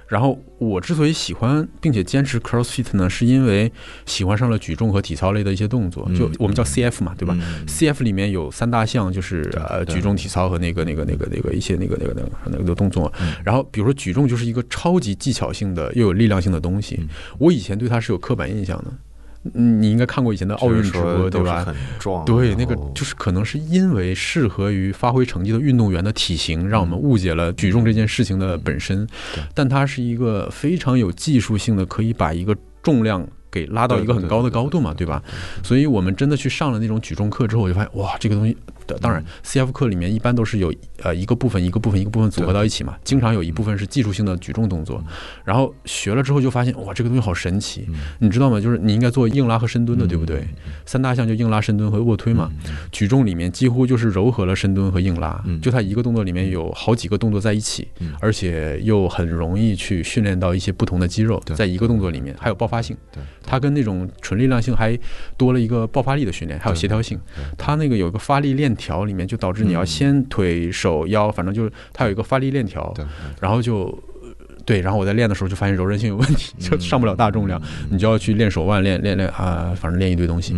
[0.08, 3.72] 然后我之所以喜欢并且坚持 CrossFit 呢，是因为
[4.06, 7.36] 喜欢上了举重和体操类的一些动作，就我们叫 CF 嘛，对吧
[7.68, 13.12] ？CF 里面有三大项，就是呃举重、体操和那个那个那个那个一些那个那个那个那个动作。
[13.44, 17.00] 然后比如说举重就是一个超级技巧性的又有力量性的东西，
[17.40, 18.94] 我以前对它是有刻板印象的。
[19.54, 21.66] 嗯，你应该看过以前的奥运直播，对吧？
[22.26, 29.08] 对，那个就是可能是因为适合于发挥成绩的运动员的体型，让我们误解了举重这件事情的本身。
[29.54, 33.26] 但它是一个非常有技术性的，可以把一个重量。
[33.52, 35.24] 给拉到一个很高的高度嘛，对吧？
[35.64, 38.58] 所以我们真的去上了那种举重课之后，我就发现哇，这个东西，
[39.00, 45.04] 当然，CF 课里面一般都是有呃一个部分一个部分一个部分组合到一起嘛，经常有一部分是技术性的举重动作，
[45.44, 47.88] 然后学了之后就发现哇，这个东西好神奇，
[48.20, 48.60] 你知道吗？
[48.60, 50.48] 就是你应该做硬拉和深蹲的，对不对？
[50.86, 52.52] 三大项就硬拉、深蹲和卧推嘛。
[52.92, 57.88] 举重里面几乎就是糅合了深蹲和硬拉，就它一个动作里面有好几个动作在一起，
[58.20, 62.96] 而且又很容易去训练到一些不同的肌肉，在一个动作里面还有爆发性。
[63.44, 64.98] 它跟那种纯力量性还
[65.38, 67.20] 多了一个爆发力的训练，还有协调性。
[67.58, 72.94] 它那个有个发力链条，里面就导致你要先腿手腰，反正就是它有一个发力链条。
[73.40, 73.98] 然后就
[74.66, 77.62] 对，然后我在练的时候就发现柔韧性有问题，就上不了大重量。
[77.90, 80.56] 你就要去练手腕，练练练啊，反正练一堆东西，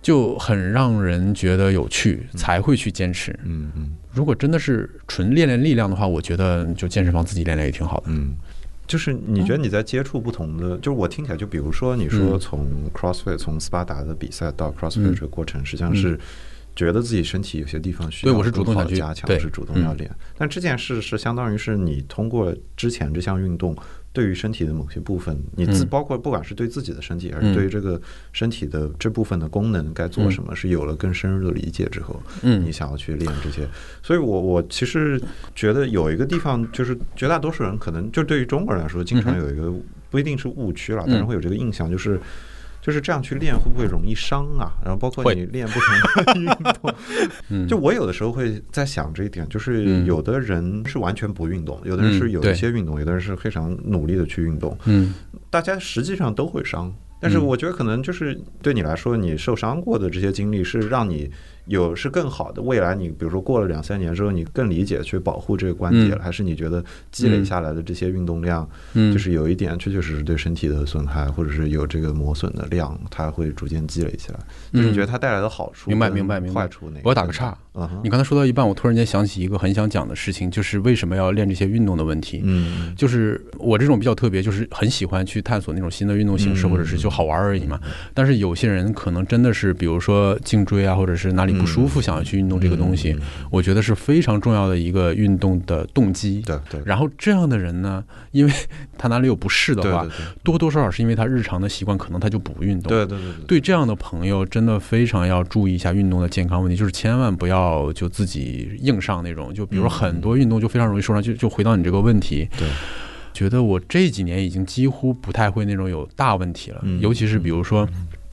[0.00, 3.30] 就很让人觉得有趣，才会去坚持。
[3.44, 3.92] 嗯嗯。
[4.12, 8.04] 如果真的是纯练练力量的话，我觉得就健身房自己练练也挺好的。
[8.08, 8.34] 嗯。
[8.86, 16.20] 就是你觉得你在接触不同的，就是我听起来，就比如说你说从 CrossFit 从斯巴达的比赛到 CrossFit 这个过程，实际上是
[16.76, 20.10] 觉得自己身体有些地方需对要我是主动想去更好地加强，是主动要练。
[20.36, 23.76] 但这件事是相当于是你通过之前这项运动，
[24.12, 28.00] 对于身体的某些部分，你自嗯包括不管是对自己的身体，还嗯是对于这个
[28.32, 33.68] 身体的这部分的功能该做什么，是有了更深入的理解之后，嗯你想要去练这些。
[34.02, 35.20] 所以我我其实
[35.54, 39.72] 觉得有一个地方，就是绝大多数人可能就对于中国人来说，经常有一个
[40.10, 42.20] 不一定是误区了，嗯但是会有这个印象，就是。
[42.84, 44.74] 就是这样去练会不会容易伤啊？
[44.84, 46.94] 然后包括你练不同的 运动，
[47.48, 55.14] 嗯， 就我有的时候会在想这一点，就是嗯有的人是完全不运动，有的人是有一些运动，有的人是非常努力的去运动，嗯
[55.48, 56.94] 大家实际上都会伤。
[57.20, 61.30] 但是嗯我觉得可能就是对你来说，你受伤过的这些经历是让你
[61.66, 62.60] 有是更好的。
[62.62, 74.38] 未来你比如说过了两三年之后，你更理解去保护这个关节了，嗯还是你觉得积累下来的这些运动量，嗯，就是有一点确确实实对身体的损害，或者是有这个磨损的量，它会逐渐积累起来。
[74.72, 77.08] 就是你觉得它带来的好处嗯明白明白明白坏处哪个？
[77.08, 82.40] 我打个岔嗯，你刚才说到一半，我突然间想起一个很想讲的事情，就是为什么要练这些运动的问题。
[82.44, 87.80] 嗯就是我这种比较特别，就是很喜欢去探索那种新的运动形式，嗯或者是就好玩而已嘛。
[88.14, 93.20] 但是有些人可能真的是，比如说颈椎啊，或者是哪里不舒服，想要去运动这个东西，嗯
[93.50, 96.42] 我觉得是非常重要的一个运动的动机。
[96.46, 98.52] 对对然后这样的人呢，因为
[98.96, 100.06] 他哪里有不适的话，
[100.44, 102.88] 多多少少是因为他日常的习惯，可能他就不运动。
[102.88, 109.52] 对对对对对这样的朋友，真的非常要注意一下运动的健康问题，就是千万不要就自己硬上那种。
[109.54, 112.68] 就比如很多运动就非常容易受伤，就就回到你这个问题，对，
[113.32, 117.88] 觉得我这几年已经几乎不太会那种有大问题了，嗯尤其是比如说。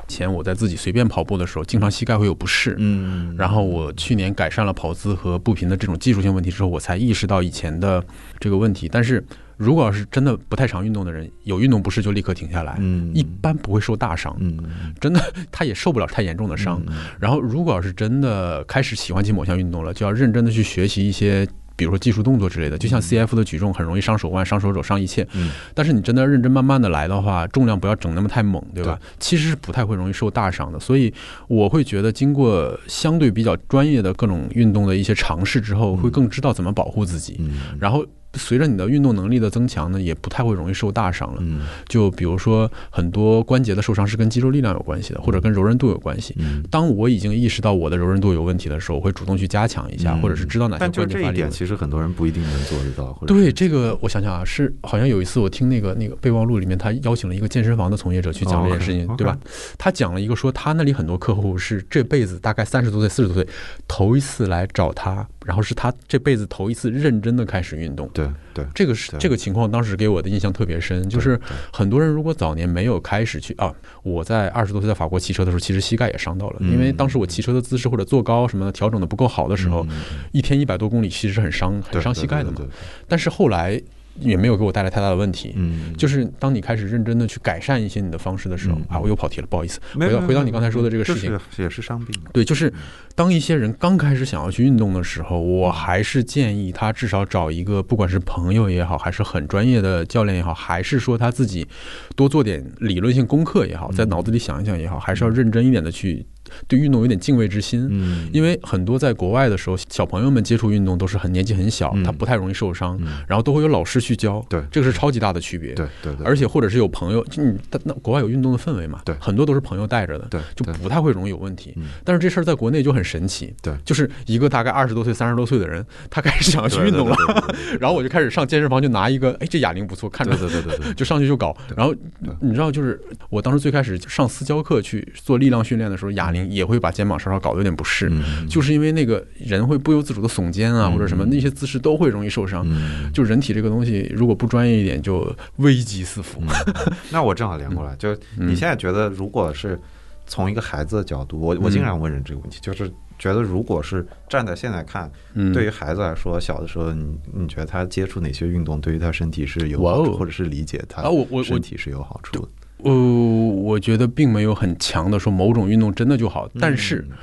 [0.10, 8.04] 以前我在自己随便跑步的时候，经常膝盖会有不适，嗯，然后我去年改善了跑姿和步频的这种技术性问题之后，我才意识到以前的
[8.38, 8.90] 这个问题。
[8.92, 9.24] 但是
[9.62, 14.58] 如果要是真的不太常运动的人，有运动不适就立刻停下来，嗯一般不会受大伤，嗯
[15.00, 16.82] 真的他也受不了太严重的伤。
[16.88, 21.48] 嗯然后如果要是真的开始喜欢起某项运动了，就要认真的去学习一些。
[21.78, 25.28] 比如说技术动作之类的，就像 CF 的举重很容易伤手腕、伤手肘、伤一切。
[25.34, 29.00] 嗯但是你真的认真慢慢的来的话，重量不要整那么太猛，对吧？
[29.20, 30.80] 其实是不太会容易受大伤的。
[30.80, 31.12] 所以
[31.48, 37.38] 我会觉得，经过相对比较专业的各种运动的一些尝试之后，会更知道怎么保护自己。
[37.40, 41.38] 嗯然后随着你的运动能力的增强呢，也不太会容易受大伤了。
[41.42, 46.36] 嗯就比如说很多关节的受伤是跟肌肉力量有关系的，或者跟柔韧度有关系。
[46.38, 46.64] 嗯。
[46.70, 51.58] 当我已经意识到我的柔韧度有问题的时候，我会主动去加强一下，嗯或者是知道哪些但就关节这一点，发力。
[51.58, 53.12] 其实很多人不一定能做得到。
[53.14, 59.38] 或者对这个，我想想啊，是好像有一次我听那个那个备忘录里面，他邀请了一个健身房的从业者去讲这件事情，对吧？
[59.78, 63.48] 他讲了一个说，他那里很多客户是这辈子大概三十多岁、四十多岁
[63.88, 68.10] 头一次来找他，然后是他这辈子头一次认真的开始运动。
[68.14, 71.40] 对对，这个是这个情况，当时给我的印象特别深，就是
[71.72, 73.74] 很多人如果早年没有开始去啊，
[74.04, 82.62] 我在二十多岁在法国骑车的时候，其实膝盖也伤到了，嗯因为当时我骑车的姿势或者坐高什么的调整的不够好的时候，嗯一天一百多公里其实是很伤很伤膝盖的嘛。
[83.08, 83.82] 但是后来
[84.20, 85.54] 也没有给我带来太大的问题。
[85.56, 89.80] 嗯，就是当你开始认真的去改善一些你的方式的时候嗯啊，我又跑题了，不好意思。
[89.96, 92.14] 回到回到你刚才说的这个事情，是也是伤病。
[92.34, 92.72] 对，就是
[93.16, 101.68] 当一些人刚开始想要去运动的时候，我还是建议他至少找一个，不管是朋友也好，还是很专业的教练也好，还是说他自己
[102.16, 106.26] 多做点理论性功课也好，在脑子里想一想也好，还是要认真一点的去
[106.68, 107.88] 对运动有点敬畏之心。
[107.90, 115.74] 嗯，因为很多在国外的时候，小朋友们接触运动都是很年纪很小，嗯他不太容易受伤，嗯然后都会有老师去教，对这个是超级大的区别。
[115.74, 119.16] 对对对，而且或者是有朋友，就你那那国外有运动的氛围嘛，对。
[119.20, 120.66] 很多都是朋友带着的，对对。
[120.66, 121.74] 就不太会容易有问题。
[121.78, 121.84] 嗯。
[122.04, 123.74] 但是这事儿在国内就很神奇，对。
[123.86, 127.16] 就是一个大概二十多岁、三十多岁的人，他开始想要去运动了，
[127.80, 131.56] 然后我就开始上健身房，就拿一个，哎，这哑铃不错，看着对对对 就上去就搞。
[131.76, 131.94] 然后
[132.40, 133.00] 你知道，就是
[133.30, 142.66] 我当时最开始上私教课去做力量训练的时候，哑铃也会把肩膀稍稍搞得有点不适，嗯就是因为那个人会不由自主的耸肩啊，嗯或者什么那些姿势都会容易受伤。
[142.68, 143.12] 嗯。
[143.14, 146.42] 就人体这个东西，如果不专业一点，就危机四伏。
[146.42, 149.80] 嗯 那我正好连过来，就你现在觉得，如果是
[150.26, 159.80] 从一个孩子的角度，我我经常问人这个问题，就是觉得如果是站在现在看，嗯，对于孩子来说，小的时候，你你觉得他接触哪些运动对于他身体是有
[160.14, 162.48] 或者是理解他啊我我我身体是有好处的？
[162.84, 167.18] 呃，我觉得并没有很强的说某种运动真的就好，但是嗯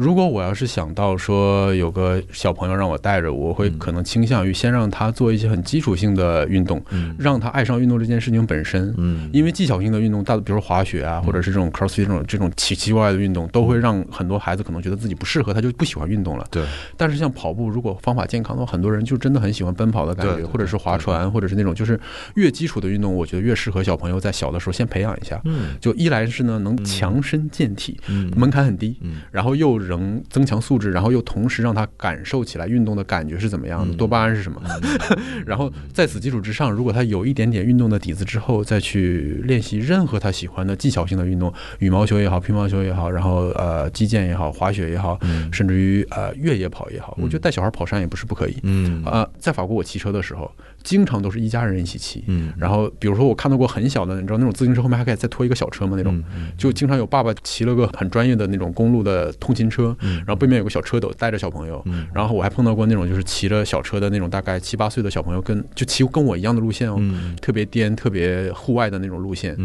[0.00, 3.78] 如果我要是想到说有个小朋友让我带着，我会嗯。
[3.78, 7.14] 可能倾向于先让他做一些很基础性的运动，嗯。
[7.18, 8.94] 让他爱上运动这件事情本身。
[8.96, 16.46] 嗯，因为技巧性的运动，大比如说滑雪啊，或者是这种 crossfit 这种这种奇奇怪怪的运动，都会让很多孩子可能觉得自己不适合，他就不喜欢运动了。
[16.50, 16.64] 对，
[16.96, 22.00] 但是像跑步，如果方法健康的话，很多人就真的很喜欢奔跑的感觉，或者是划船，或者是那种就是
[22.36, 25.38] 越基础的运动，我觉得越适合小朋友在小的时候先培养一下。
[25.44, 25.76] 嗯。
[25.78, 28.32] 就一来是呢能强身健体，嗯。
[28.34, 29.20] 门槛很低，嗯。
[29.30, 34.62] 然后又仍增强素质，然后又同时让他感受起来运动的感觉是怎么样的，多巴胺是什么。
[35.44, 45.18] 然后在此基础之上，如果他有一点点运动的底子之后，再去练习任何他喜欢的技巧性的运动，羽毛球也好，乒乓球也好，然后呃击剑也好，滑雪也好，
[45.52, 48.56] 甚至于呃越野跑也好，我觉得带小孩跑山也不是不可以。
[48.62, 50.50] 嗯啊，在法国我骑车的时候。
[50.82, 55.94] 经常都是一家人一起骑，嗯，然后比如说我看到过很小的，你知道那种自行车后面还可以再拖一个小车吗？
[55.96, 56.22] 那种，
[56.56, 67.00] 就经常有爸爸骑了个很专业的那种公路的通勤车，然后背面有个小车斗带着小朋友，然后我还碰到过那种就是骑着小车的那种大概七八岁的小朋友，跟就骑跟我一样的路线哦，
[67.40, 69.56] 特别颠、特别户外的那种路线，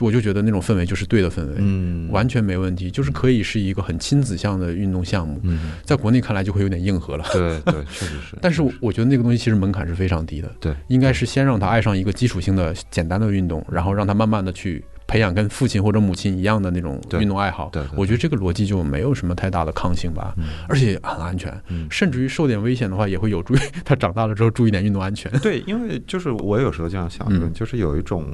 [0.00, 5.40] 我就觉得那种氛围就是对的氛围，嗯，完全没问题，就是可以是一个很亲子向的运动项目，
[5.84, 10.50] 在国内看来就会有点硬核了，对对，确实是， 但是我觉得那个东西其实门槛是非常低的。
[10.60, 17.68] 对，应该是先让他爱上一个基础性的简单的运动，然后让他慢慢的去培养跟父亲或者母亲一样的那种运动爱好。
[17.72, 20.34] 对，我觉得这个逻辑就没有什么太大的抗性吧，
[20.68, 21.52] 而且很安全，
[21.90, 25.30] 甚至于受点危险的话，也会有助于他长大了之后注意点运动安全。
[25.40, 28.26] 对，因为就是我有时候这样想，就是有一种。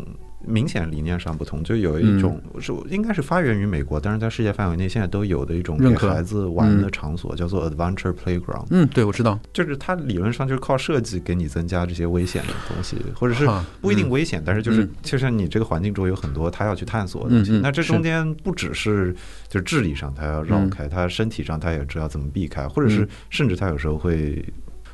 [0.46, 8.66] 明显理念上不同，就有一种是应该是发源于美国，但是在世界范围内现在都有的一种给孩子玩的场所，叫做 Adventure Playground。
[8.70, 13.46] 嗯，对，我知道，就是它理论上就是靠设计给你增加这些危险的东西，或者是
[13.80, 17.58] 不一定危险，但是就是就像你这个环境中有很多他要去探索的东西。
[17.62, 19.14] 那这中间不只是
[19.48, 24.44] 就是智力上他要绕开，他身体上他也知道怎么避开，或者是甚至他有时候会。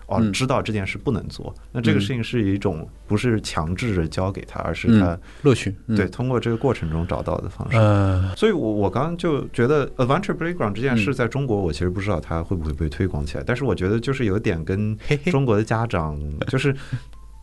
[0.06, 5.74] 哦，知道这件事不能做，那这个事情是一种不是强制着交给他，而是他乐趣。
[5.88, 7.76] 对，通过这个过程中找到的方式。
[7.76, 14.96] 嗯，所以我我刚刚就觉得 Adventure Playground 这件事在中国，我其实不知道它会不会被推广起来，但是我觉得就是有点跟
[15.26, 16.74] 中国的家长就是。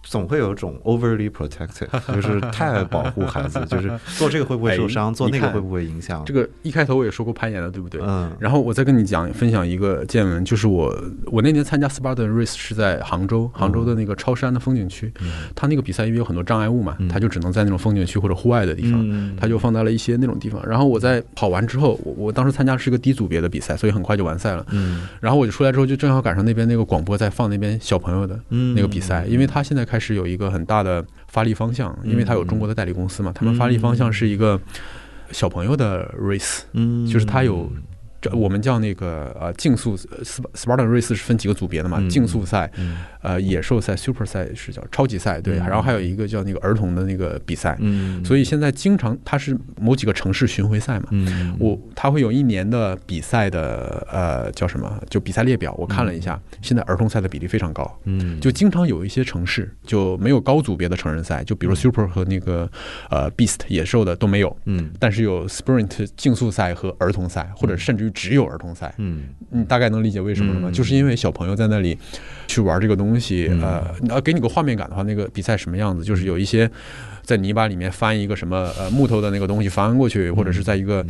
[0.03, 6.23] 总会有一种 overly protected， 就是太保护孩子，就是做这个会不会受伤，做那个会不会影响？
[6.25, 8.01] 这个一开头我也说过攀岩的，对不对？
[8.03, 8.31] 嗯。
[8.39, 10.93] 然后我再跟你讲分享一个见闻，就是我
[11.27, 15.11] 我那年参加 Spartan Race 是在杭州，杭州的那个超山的风景区，
[15.55, 20.61] 他那个比赛因为有很多障碍物嘛，他就只能在那种风景区或者户外的地方，他就放在了一些那种地方。
[20.67, 24.65] 然后我在跑完之后，我我当时参加是一个低组别的比赛，所以很快就完赛了。
[24.71, 25.07] 嗯。
[25.21, 34.59] 然后我就出来之后，就正好赶上那边那个广播在放那边小朋友的那个比赛，因为他现在开始有一个很大的发力方向，因为他有中国的代理公司嘛，他们发力方向是一个
[35.29, 37.71] 小朋友的 race，嗯，就是他有。
[38.31, 42.01] 我们叫那个呃竞速，Spartan Race 是分几个组别的嘛？
[42.09, 42.71] 竞速赛，
[43.21, 45.57] 呃野兽赛，Super 赛是叫超级赛，对。
[45.57, 47.75] 然后还有一个叫那个儿童的那个比赛。
[47.81, 48.23] 嗯。
[48.23, 51.07] 所以现在经常它是某几个城市巡回赛嘛。
[51.11, 51.53] 嗯。
[51.59, 54.97] 我它会有一年的比赛的呃叫什么？
[55.09, 57.99] 就比赛列表，我看了一下，现在儿童赛的比例非常高。
[58.05, 58.39] 嗯。
[58.39, 62.69] 就经常有一些城市就没有高组别的成人赛，就比如 Super 和那个
[63.09, 64.55] 呃 Beast 野兽的都没有。
[64.63, 64.91] 嗯。
[64.97, 68.12] 但是有 Sprint 竞速赛和儿童赛，或者甚至于。
[68.13, 70.71] 只有儿童赛，嗯，你大概能理解为什么了吗？
[70.71, 71.97] 就是因为小朋友在那里
[72.47, 76.03] 去玩这个东西，呃，要给你个画面感的话，那个比赛什么样子？
[76.03, 76.69] 就是有一些。
[77.23, 81.05] 在泥巴里面翻一个什么呃木头的那个东西翻过去，或者是在一个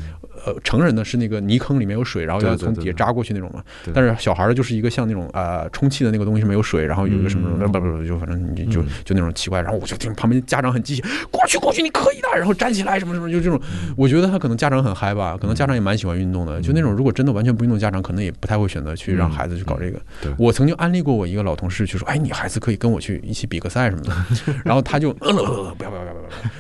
[0.46, 3.64] 呃成人的是那个泥坑里面有水，然后要从底下扎过去那种嘛。
[3.94, 9.62] 但是小孩的就是一个像那种呃充气的那个东西没有水，然后有一个什么什么不不不就反正你就就那种奇怪。
[9.62, 11.02] 然后我就听旁边家长很积极，
[11.32, 13.60] 过去过去你可以的，然后站起来什么什么就这种。
[13.96, 16.62] 我觉得他可能家长很嗨吧，可能家长也蛮喜欢运动的。
[16.62, 20.00] 就那种如果真的完全不运动，家长可能也不太会选择去让孩子去搞这个。
[20.38, 24.14] 我曾经安利过我一个老同事去说，哎，你孩子可以跟我去一起比个赛什么的。
[24.64, 26.03] 然后他就呃呃不要不要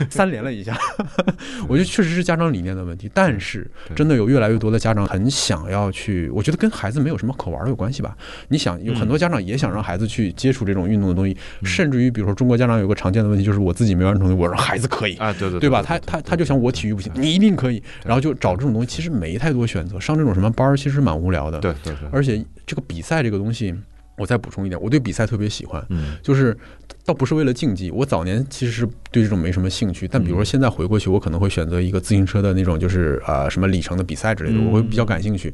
[0.09, 0.77] 三连了一下，
[1.67, 8.15] 我觉得确实是家长理念的问题，但是真的有越来越多的家长很想要去，我觉得跟孩子没有什么可玩的有关系吧。
[8.49, 15.81] 你想，有很多家长也想让孩子去接触这种运动的东西，甚至于比如说中国家长有个常见的问题，就是我自己没完成，我让孩子可以啊，对对对吧？
[15.81, 21.59] 他他他就想我体育不行，你一定可以，然后就找这种东西，其实没太多选择，上这种什么班儿其实蛮无聊的。
[21.59, 23.73] 对对对，而且这个比赛这个东西。
[24.15, 26.55] 我再补充一点，我对比赛特别喜欢，嗯，就是
[27.03, 27.89] 倒不是为了竞技。
[27.89, 35.53] 我早年其实是对这种没什么兴趣，但比如说现在回过去，我可能会选择一个自行车的那种，就是啊什么里程的比赛之类的，我会比较感兴趣。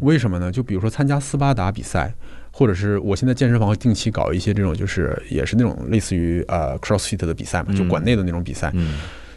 [0.00, 0.50] 为什么呢？
[0.50, 2.12] 就比如说参加斯巴达比赛，
[2.50, 8.72] 或者是我现在健身房会定期搞一些这种，就是也是那种类似于呃 CrossFit 的比赛嘛，就馆内的那种比赛。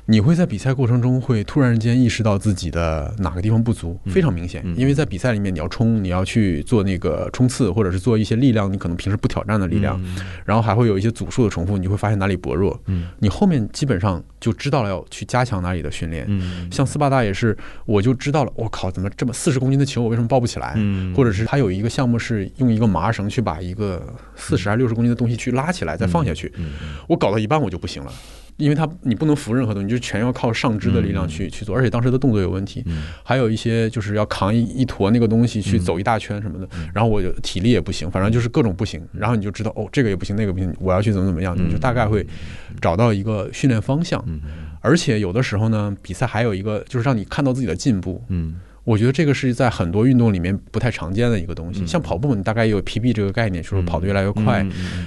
[0.06, 4.62] 你会在比赛过程中会突然间意识到自己的哪个地方不足，非常明显。
[4.76, 10.02] 因为在比赛里面，你要冲，你要去做那个冲刺，或者是做一些力量，你可能平时不挑战的力量，
[10.46, 12.78] 然后还会有一些组数的重复，你会发现哪里薄弱。
[13.20, 16.28] 你后面基本上就知道了要去加强哪里的训练。
[16.70, 20.78] 像斯巴达也是，我就知道了，我靠，怎么这么四十公斤的球我为什么抱不起来？
[21.16, 26.52] 或者是他有一个项目是用一个麻绳去把一个四十还是六十公斤的东西去拉起来再放下去，
[27.08, 28.12] 我搞到一半我就不行了。
[28.58, 32.84] 因为它你不能扶任何东西，你就全要靠上肢的力量去去做，而且当时的动作有问题，
[33.24, 42.26] 还有一些就是要扛一一坨那个东西去走一大圈什么的，然后我就体力也不行，反正就是各种不行，然后你就知道哦，这个也不行，那个不行，我要去怎么怎么样，你就大概会
[42.80, 44.24] 找到一个训练方向，
[44.82, 48.56] 而且有的时候呢，比赛还有一个就是让你看到自己的进步，嗯。
[48.84, 51.86] 我觉得这个是在很多运动里面不太常见的一个东西。
[51.88, 54.66] 像跑步，你大概有 PB 这个概念，就是跑得越来越快。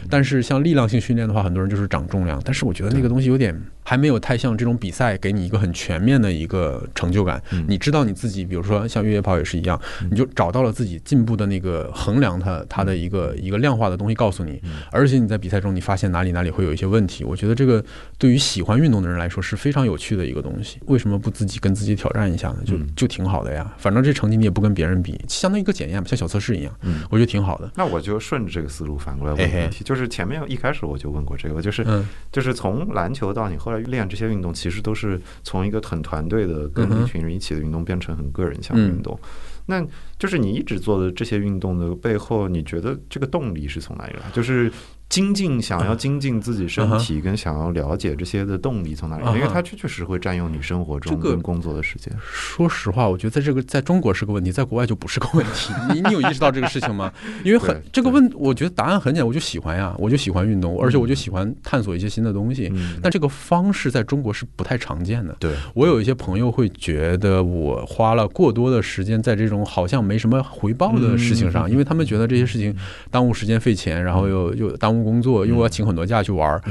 [0.08, 2.40] 但是像力量性训练的话，很多人就是长重量。
[2.44, 7.42] 但是我觉得那个东西有点还没有太像这种比赛给你一个很全面的一个成就感。
[7.68, 9.78] 你知道你自己，比如说像越野跑也是一样，
[10.10, 14.60] 你就找到了自己进步的那个衡量它它的一个一个量化的东西告诉你。
[14.90, 17.24] 而且你在比赛中你发现哪里哪里会有一些问题。
[17.24, 17.84] 我觉得这个
[18.16, 20.78] 对于喜欢运动的人来说是非常有趣的一个东西。
[20.86, 22.58] 为什么不自己跟自己挑战一下呢？
[22.64, 23.65] 就就挺好的呀。
[23.78, 26.74] 反正这成绩你也不跟别人比，相当于一个检验，像小测试一样。
[26.82, 27.70] 嗯，我觉得挺好的。
[27.74, 31.86] 那我就顺着这个思路反过来问问题，就是前面一开始我就问过这个，就是
[32.30, 39.18] 就是从篮球到你后来练这些运动，其实都是从一个很团队的跟一群人一起的运动，变成很个人项的运动。
[39.66, 39.84] 那
[40.18, 44.30] 就是你一直做的这些运动的背后，你觉得这个动力是从哪里来？
[44.32, 44.70] 就是。
[45.08, 49.24] 精进，想要精进自己身体，跟想要了解这些的动力从哪里？
[49.38, 52.12] 因为它确确实会占用你生活中跟工作的时间。
[52.20, 55.72] 说实话，我觉得在这个在中国是个问题，在国外就不是个问题。
[55.94, 57.10] 你你有意识到这个事情吗？
[57.44, 62.70] 因为很这个问，我觉得答案很简单，我就喜欢呀，我就喜欢运动，而且我就喜欢探索一些新的东西。
[63.00, 65.36] 但这个方式在中国是不太常见的。
[65.38, 72.76] 对我有一些朋友会觉得我花了过多的时间在这种好像没什么回报的事情上，因为他们觉得这些事情
[73.08, 74.95] 耽误时间费钱，然后又又耽误。
[75.04, 76.62] 工作，因为我要请很多假去玩儿，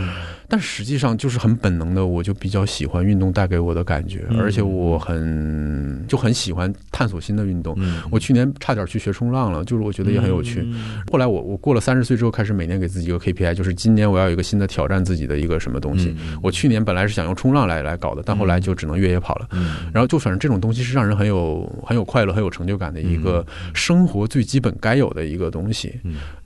[0.48, 7.78] 但实际上就是很本能的，我就比较喜欢运动带给我的感觉，而且我很就很喜欢探索新的运动。
[8.12, 10.66] 我去年差点去学冲浪了，就是我觉得也很有趣。
[11.12, 16.16] 后来我我过了三十岁之后，开始每年给自己一个 KPI，就是今年我要有一个新的挑战自己的一个什么东西。
[16.42, 19.48] 我去年本来是想用冲浪来来搞的，但后来就只能越野跑了。
[19.94, 26.00] 然后就反正这种东西是让人很有很有快乐、很有成就感的一个生活最基本该有的一个东西。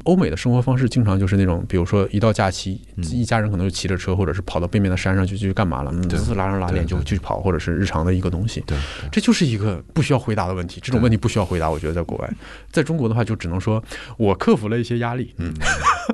[0.06, 6.02] 欧美的生活方式经常就是那种，比如说一到假期，一家人可能就骑着车，或者是跑到背面的山上去去干嘛了，嗯，
[6.36, 8.62] 拉上拉链就去跑，或者是日常的一个东西。
[8.66, 8.76] 对，
[9.12, 10.82] 这就是一个不需要回答的问题。
[10.82, 12.30] 这种问题不需要回答，我觉得在国外，
[12.72, 13.82] 在中国的话就只能说
[14.18, 15.32] 我克服了一些压力。
[15.38, 15.54] 嗯，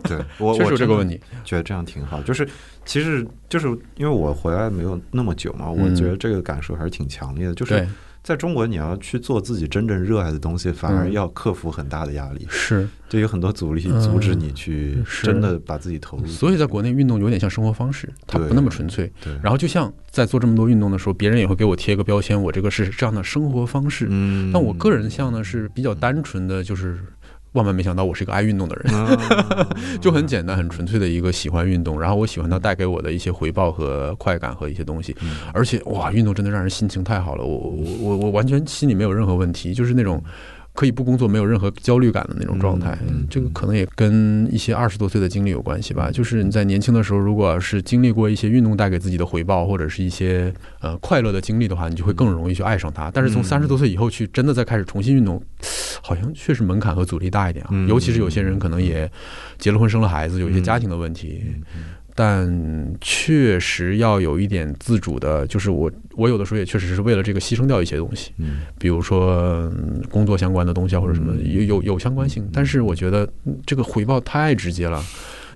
[0.03, 2.21] 对， 我确实有这个问题，觉得这样挺好。
[2.23, 2.45] 就是
[2.83, 7.55] 其实就是因为我回来没有那么久嘛，我觉得这个感受还是挺强烈的。
[7.55, 7.87] 就是。
[8.25, 12.47] 在中国，你要去做自己真正热爱的东西，反而要克服很大的压力。
[12.49, 16.25] 是，就有很多阻力阻止你去真的把自己投入。
[16.25, 19.13] 所以在国内，运动有点像生活方式，它不那么纯粹。
[19.23, 19.31] 对。
[19.43, 24.07] 然后，就像在做这么多运动的时候，别人也会给我贴个标签，我这个是这样的生活方式。
[24.09, 24.49] 嗯。
[24.51, 26.97] 但我个人像呢，是比较单纯的就是。
[27.55, 28.93] 万万没想到，我是一个爱运动的人，
[29.99, 31.99] 就很简单、很纯粹的一个喜欢运动。
[31.99, 35.15] 然后我喜欢它带给我的一些回报和快感和一些东西。
[35.53, 37.43] 而且，哇，运动真的让人心情太好了。
[37.43, 40.21] 我我我我完全心里没有任何问题，就是那种。
[40.75, 42.95] 可以不工作，没有任何焦虑感的那种状态。
[43.29, 46.11] 这个可能也跟一些二十多岁的经历有关系吧。
[46.11, 53.09] 就是你在年轻的时候，如果是经历过一些运动带给自己的回报，或者是一些呃快乐的经历的话，你就会更容易去爱上它。
[53.09, 55.41] 但是从三十多岁以后去真的再开始重新运动，
[56.01, 57.71] 好像确实门槛和阻力大一点啊。
[57.87, 59.09] 尤其是有些人可能也
[59.57, 61.41] 结了婚、生了孩子，有一些家庭的问题。
[62.17, 69.69] 但确实要有一点自主的，就是我我有的时候也确实是为了这个牺牲掉一些东西，嗯，比如说
[70.09, 72.49] 工作相关的东西啊，或者什么有有有相关性。
[72.53, 73.29] 但是我觉得
[73.65, 75.03] 这个回报太直接了，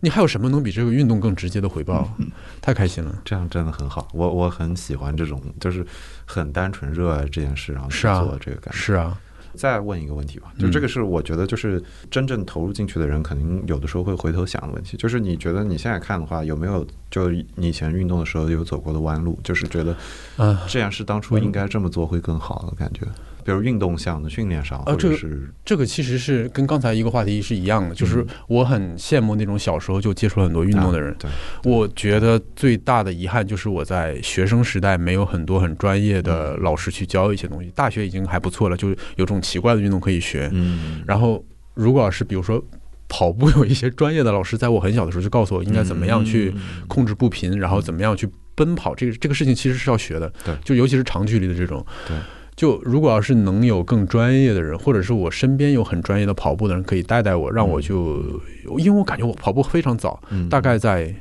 [0.02, 2.14] 你还有什么能比这个运动更直接的回报？
[2.60, 4.10] 太开心了，这样真的很好。
[4.14, 5.86] 我我很喜欢这种，就是
[6.26, 8.78] 很单纯热爱这件事，然后去做这个感觉。
[8.78, 9.18] 是啊。
[9.54, 19.96] 再问一个问题吧，就这个是我觉得就是真正投入进去的人，肯定有的时候会回头想的问题，就是你觉得你现在看的话，有没有就你以前运动的时候有走过的弯路，就是觉得，
[20.38, 23.06] 嗯，这样是当初应该这么做会更好的感觉。
[23.50, 31.16] 比如运动项的训练上，或者是这个其实是跟刚才一个话题是一样的，就是我很羡慕那种小时候就接触了很多运动的人。
[31.18, 31.28] 对，
[31.64, 37.72] 我觉得最大的遗憾就是我在学生时代没有很多很专业的老师去教一些东西。
[37.72, 40.48] 大学已经还不错了，就有种奇怪的运动可以学。
[40.54, 41.44] 嗯，然后
[41.74, 42.64] 如果要是比如说
[43.08, 46.54] 跑步，有一些专业的老师在我很小的时候就告诉我应该怎么样去
[46.88, 50.32] 控制步频，然后怎么样去奔跑，这个这个事情其实是要学的。
[50.46, 51.84] 对，就尤其是长距离的这种。
[52.08, 52.16] 对。
[52.60, 58.22] 就如果要是能有更专业的人，或者是我身边有很专业的跑步的人，可以带带我，让我就，
[58.78, 61.16] 因为我感觉我跑步非常早，大概在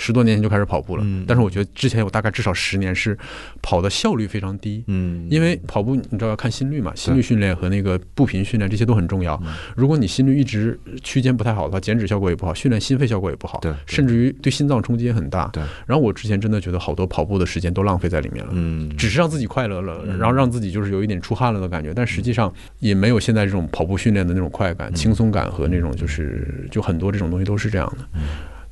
[0.00, 3.18] 十多年前就开始跑步了，嗯但是我觉得之前有大概至少十年是
[3.60, 4.84] 跑的效率非常低。
[4.86, 9.34] 嗯，因为跑步，你知道要看心率嘛，心率训练和那个步频训练这些都很重要。
[9.44, 15.48] 嗯如果你心率一直区间不太好的话，减脂效果也不好，训练心肺效果也不好，对对甚至于对心脏冲击也很大。
[15.48, 18.52] 对，然后我之前真的觉得好多跑步的时间都浪费在里面了。
[18.54, 28.20] 嗯，只是让自己快乐了，嗯然后让自己就是有一点出汗了的感觉，但实际上也没有现在这种跑步训练的那种快嗯感、轻松感和那种就是就很多这种东西都是这样的。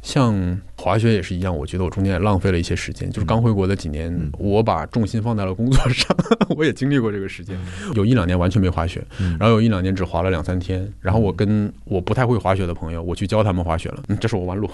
[0.06, 3.10] 嗯像滑雪也是一样，我觉得我中间也浪费了一些时间。
[3.10, 6.16] 就是刚回国的几年，嗯我把重心放在了工作上，
[6.56, 7.58] 我也经历过这个时间。
[7.94, 10.86] 有一两年完全没滑雪，嗯然后有一两年只滑了两三天。
[11.00, 14.02] 然后我跟我不太会滑雪的朋友，我去教他们滑雪了。
[14.08, 14.70] 嗯，这是我弯路。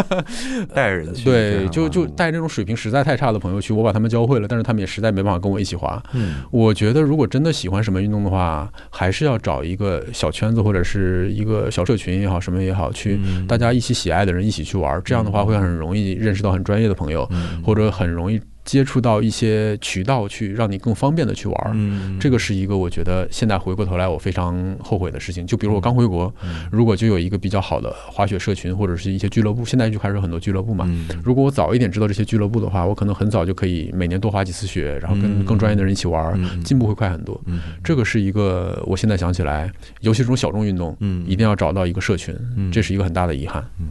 [0.74, 6.02] 带人去对，就就带，带这种水平实在太差的朋友去，我把他们教会了，但是他们也实在没办法跟我一起滑。
[6.12, 15.00] 嗯我觉得，如果真的喜欢什么运动的话，还是要找一个小圈子或者是一个小社群也好，什么也好，去嗯大家一起喜爱的人一起去玩。
[15.04, 17.62] 这样的话，会很容易认识到很专业的朋友，嗯。
[17.62, 22.18] 或者很容易接触到一些渠道，去让你更方便的去玩。
[22.20, 25.46] 这个是一个我觉得现在回过头来我非常后悔的事情。
[25.46, 26.66] 就比如我刚回国，嗯。
[26.70, 30.84] 如果就有一个比较好的滑雪社群或者是一些俱乐部，现在就开始很多俱乐部嘛。
[30.86, 31.08] 嗯。
[31.24, 35.44] 如果我早一点知道这些俱乐部的话，我可能很早就可以每年多滑几次雪，然后跟嗯。
[35.46, 37.40] 更专业的人一起玩进步会快很多。
[37.46, 37.60] 嗯。
[37.82, 41.24] 这个是一个我现在想起来，尤其是这种小众运动，嗯。
[41.26, 42.70] 一定要找到一个社群，嗯。
[42.70, 43.64] 这是一个很大的遗憾。
[43.80, 43.86] 嗯。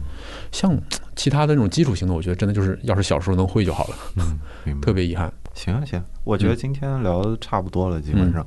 [0.52, 0.76] 像
[1.16, 3.96] 其他的那种基础性的，我觉得真的就是要是小时候能会就好了，
[4.66, 5.32] 嗯， 特别遗憾。
[5.54, 8.44] 行啊行，我觉得今天聊的差不多了，基本上。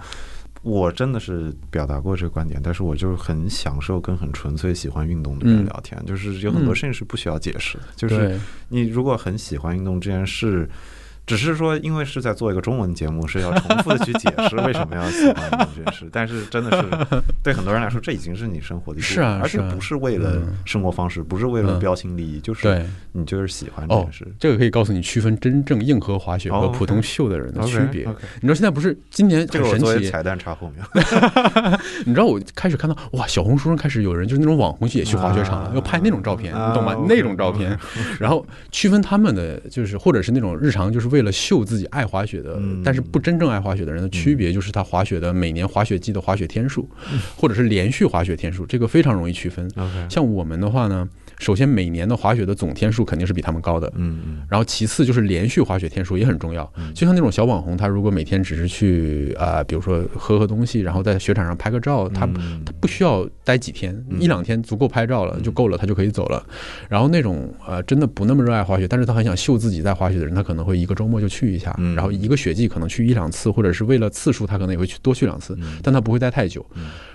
[0.64, 8.40] 我真的是表达过这个观点，但是我就是很享受跟很纯粹喜欢运动的人嗯聊天，就是有很多嗯事情是不需要解释的，就是，
[8.70, 10.70] 你如果很喜欢运动这件事，
[11.26, 16.10] 只是说因为是在做一个中文节目，是要重复的去解释为什么要喜欢这件事。
[16.12, 24.28] 但是真的是对很多人来说，这已经是你生活的一部分，是啊而且不是为了嗯生活方式，不是为了嗯标新立异，就是对，你就是喜欢这哦件事。
[24.40, 28.06] 这个可以告诉你区分真正硬核滑雪哦和普通秀的人的区别。
[28.42, 30.84] 你知道现在不是今年这个神奇，彩蛋插后面。
[32.06, 36.96] 你知道我开始看到哇，小红书上开始有人就是那种网红也去滑雪场了，啊要拍那种照片，啊你懂吗？
[37.08, 37.78] 那种照片，
[38.20, 42.82] 然后区分他们的就是或者是那种日常就是为了秀自己爱滑雪的，嗯。
[42.84, 46.90] 但是不真正爱滑雪的人的区别，就是他滑雪的每年滑雪季的滑雪天数，
[47.36, 49.70] 或者是连续滑雪天数，这个非常容易区分。
[50.10, 51.08] 像我们的话呢，
[51.42, 54.44] 首先每年的滑雪的总天数肯定是比他们高的，嗯嗯。
[54.48, 66.46] 然后其次就是连续滑雪天数也很重要，就像那种小网红，他如果每天只是去啊、呃比如说喝喝东西，然后在雪场上拍个照，他嗯他不需要待几天，一两天足够拍照了就够了，他就可以走了。
[66.88, 71.96] 然后那种呃真的不那么热爱滑雪，但是他很想秀自己在滑雪的人，他可能会一个周末就去一下，嗯。
[71.96, 76.64] 然后一个雪季可能去一两次，或者是为了次数他可能也会去多去两次，但他不会待太久。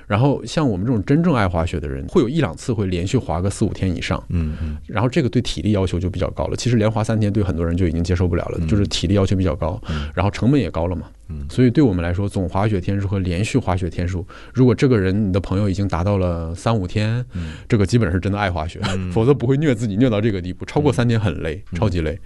[0.06, 4.22] 然后像我们这种真正爱滑雪的人，会有一两次会连续滑个四五天以上。
[4.28, 6.56] 嗯嗯然后这个对体力要求就比较高了。
[6.56, 9.80] 其实连滑三天对很多人就已经接受不了了，就是体力要求比较高，
[10.14, 11.08] 然后成本也高了嘛。
[11.28, 17.24] 嗯所以对我们来说，总滑雪天数和连续滑雪天数，如果这个人你的朋友已经达到了三五天，
[17.68, 18.80] 这个基本是真的爱滑雪，
[19.12, 20.64] 否则不会虐自己虐到这个地步。
[20.64, 22.16] 超过三天很累，超级累。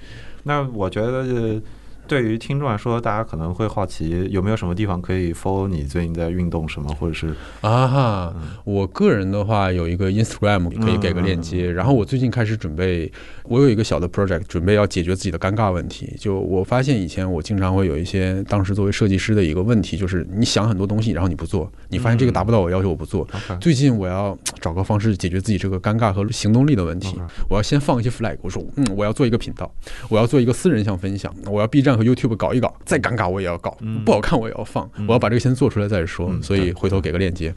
[0.43, 1.63] 那我觉得呃
[2.11, 7.29] 对于听众来说，大家可能会好奇有没有什么地方可以 follow 你最近在运动什么，或者是
[7.61, 8.35] 啊哈，
[8.65, 13.09] 我个人的话有一个 Instagram 可以给个链接，然后我最近开始准备，
[13.45, 16.13] 我有一个小的 project，准备要解决自己的尴尬问题。
[16.19, 23.25] 就我发现以前我经常会有一些当时作为设计师的一个问题，就是你想很多东西，然后你不做，你发现这个达不到我要求，我不做。
[23.61, 27.17] 最近我要找个方式解决自己这个尴尬和行动力的问题。
[27.49, 29.73] 我要先放一些 flag，我说，嗯，我要做一个频道，
[30.09, 33.77] 我要做一个私人项分享，我要 B 站和 YouTube 搞一搞，再尴尬我也要搞，
[34.07, 36.35] 不好看我也要放，我要把这个先做出来再说。
[36.41, 37.55] 所以回头给个链接，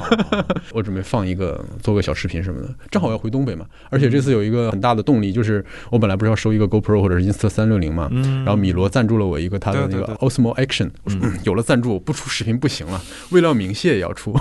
[0.72, 14.32] 我准备放一个做个小视频什么的，正好要回东北嘛，而且这次有一个很大的动力，就是我本来不是要收一个 GoPro 或者是 Insta 三六零嘛，然后米罗赞助了我一个他的那个 Osmo Action，我说、嗯、有了赞助不出视频不行了，为了鸣谢也要出。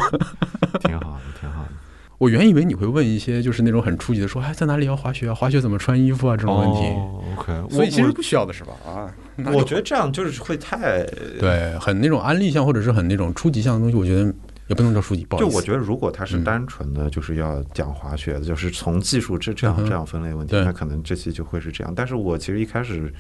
[0.82, 1.70] 挺好的，挺好的。
[2.18, 8.74] 我原以为你会问一些就是那种很初级的，说哎在哪里要滑雪啊，滑雪怎么穿衣服啊这种问题，哦，OK，所以其实不需要的是吧？
[8.88, 9.14] 啊，
[9.54, 11.04] 我觉得这样就是会太，
[11.40, 14.34] 对，很那种安利项或者是很那种初级项的东西，我觉得
[14.68, 15.28] 也不能叫初级。
[15.38, 21.94] 就我觉得如果他是嗯单纯的就是要讲滑雪的，就是从技术这这样这样分类问题，对那可能这期就会是这样。
[21.96, 23.14] 但是我其实一开始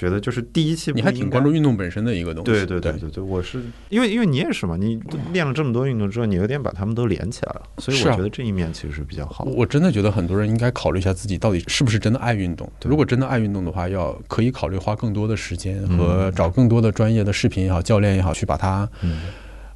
[0.00, 1.60] 觉得就是第一期你还挺关注运。
[1.60, 4.98] 动本身的一个东西，对对对对对，我是因为因为你也是嘛，你
[5.30, 9.50] 练了这么多运动之后，你有点把他们都连起来了，所以我觉得这一面其实是比较好的。
[9.50, 12.66] 我真的觉得很多人应该考虑一下自己到底是不是真的爱运动。
[12.84, 19.20] 如果真的爱运动的话，要可以考虑花更多的时间嗯和找更多的专业的视频也好、教练也好，去把它嗯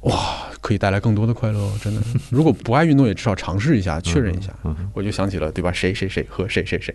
[0.05, 2.01] 哇可以带来更多的快乐哦， 真的。
[2.31, 4.51] 如果不爱运动，也至少尝试一下，确认一下。
[4.93, 5.71] 我就想起了，对吧？
[5.71, 6.93] 谁谁谁和谁谁谁，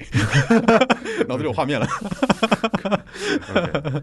[1.28, 1.86] 脑子里有画面了。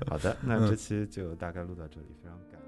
[0.07, 2.67] 好的， 那这期就大概录到这里，非常感谢。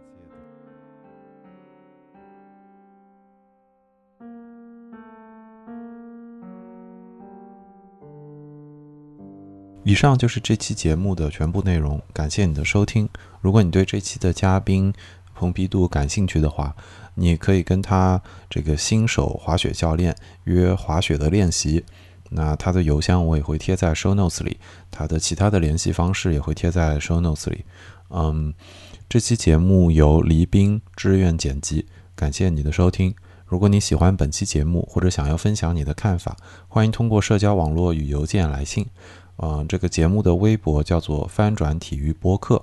[9.85, 13.09] 以上就是这期节目的全部内容，感谢你的收听。
[13.41, 14.93] 如果你对这期的嘉宾
[15.39, 16.75] 蓬皮杜感兴趣的话，
[17.15, 20.13] 你可以跟他这个新手滑雪教练
[20.43, 21.85] 约滑雪的练习。
[22.31, 24.57] 那他的邮箱我也会贴在 show notes 里，
[24.91, 27.63] 他的其他的联系方式也会贴在 show notes 里。
[28.09, 28.53] 嗯，
[29.07, 31.85] 这期节目由黎斌志愿剪辑，
[32.15, 33.15] 感谢你的收听。
[33.45, 36.35] 如果你喜欢本期节目，或者想要分享你的看法，
[36.67, 38.85] 欢迎通过社交网络与邮件来信。
[39.41, 42.61] 嗯，这个节目的微博叫做翻转体育播客，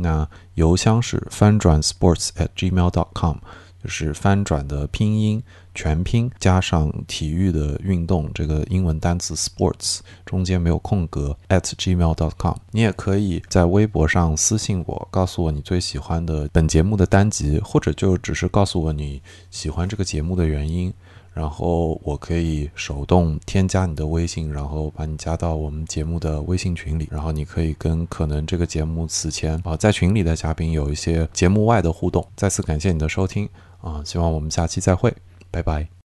[0.00, 3.36] 那邮箱是翻转 sports at gmail dot com，
[3.82, 5.42] 就是翻转的拼音
[5.74, 12.56] 全拼加上体育的运动这个英文单词 sports 中间没有空格 at gmail dot com。
[12.72, 20.92] 你也可以在微博上私信我，告诉我你最喜欢的本节目的单集，或者就只是告诉我你喜欢这个节目的原因。
[21.32, 32.26] 然后我可以手动添加你的微信，然后把你加到我们节目的微信群里，然后你可以跟可能这个节目此前啊在群里的嘉宾有一些节目外的互动。
[32.34, 33.48] 再次感谢你的收听
[33.80, 35.14] 啊，希望我们下期再会，
[35.50, 35.90] 拜拜。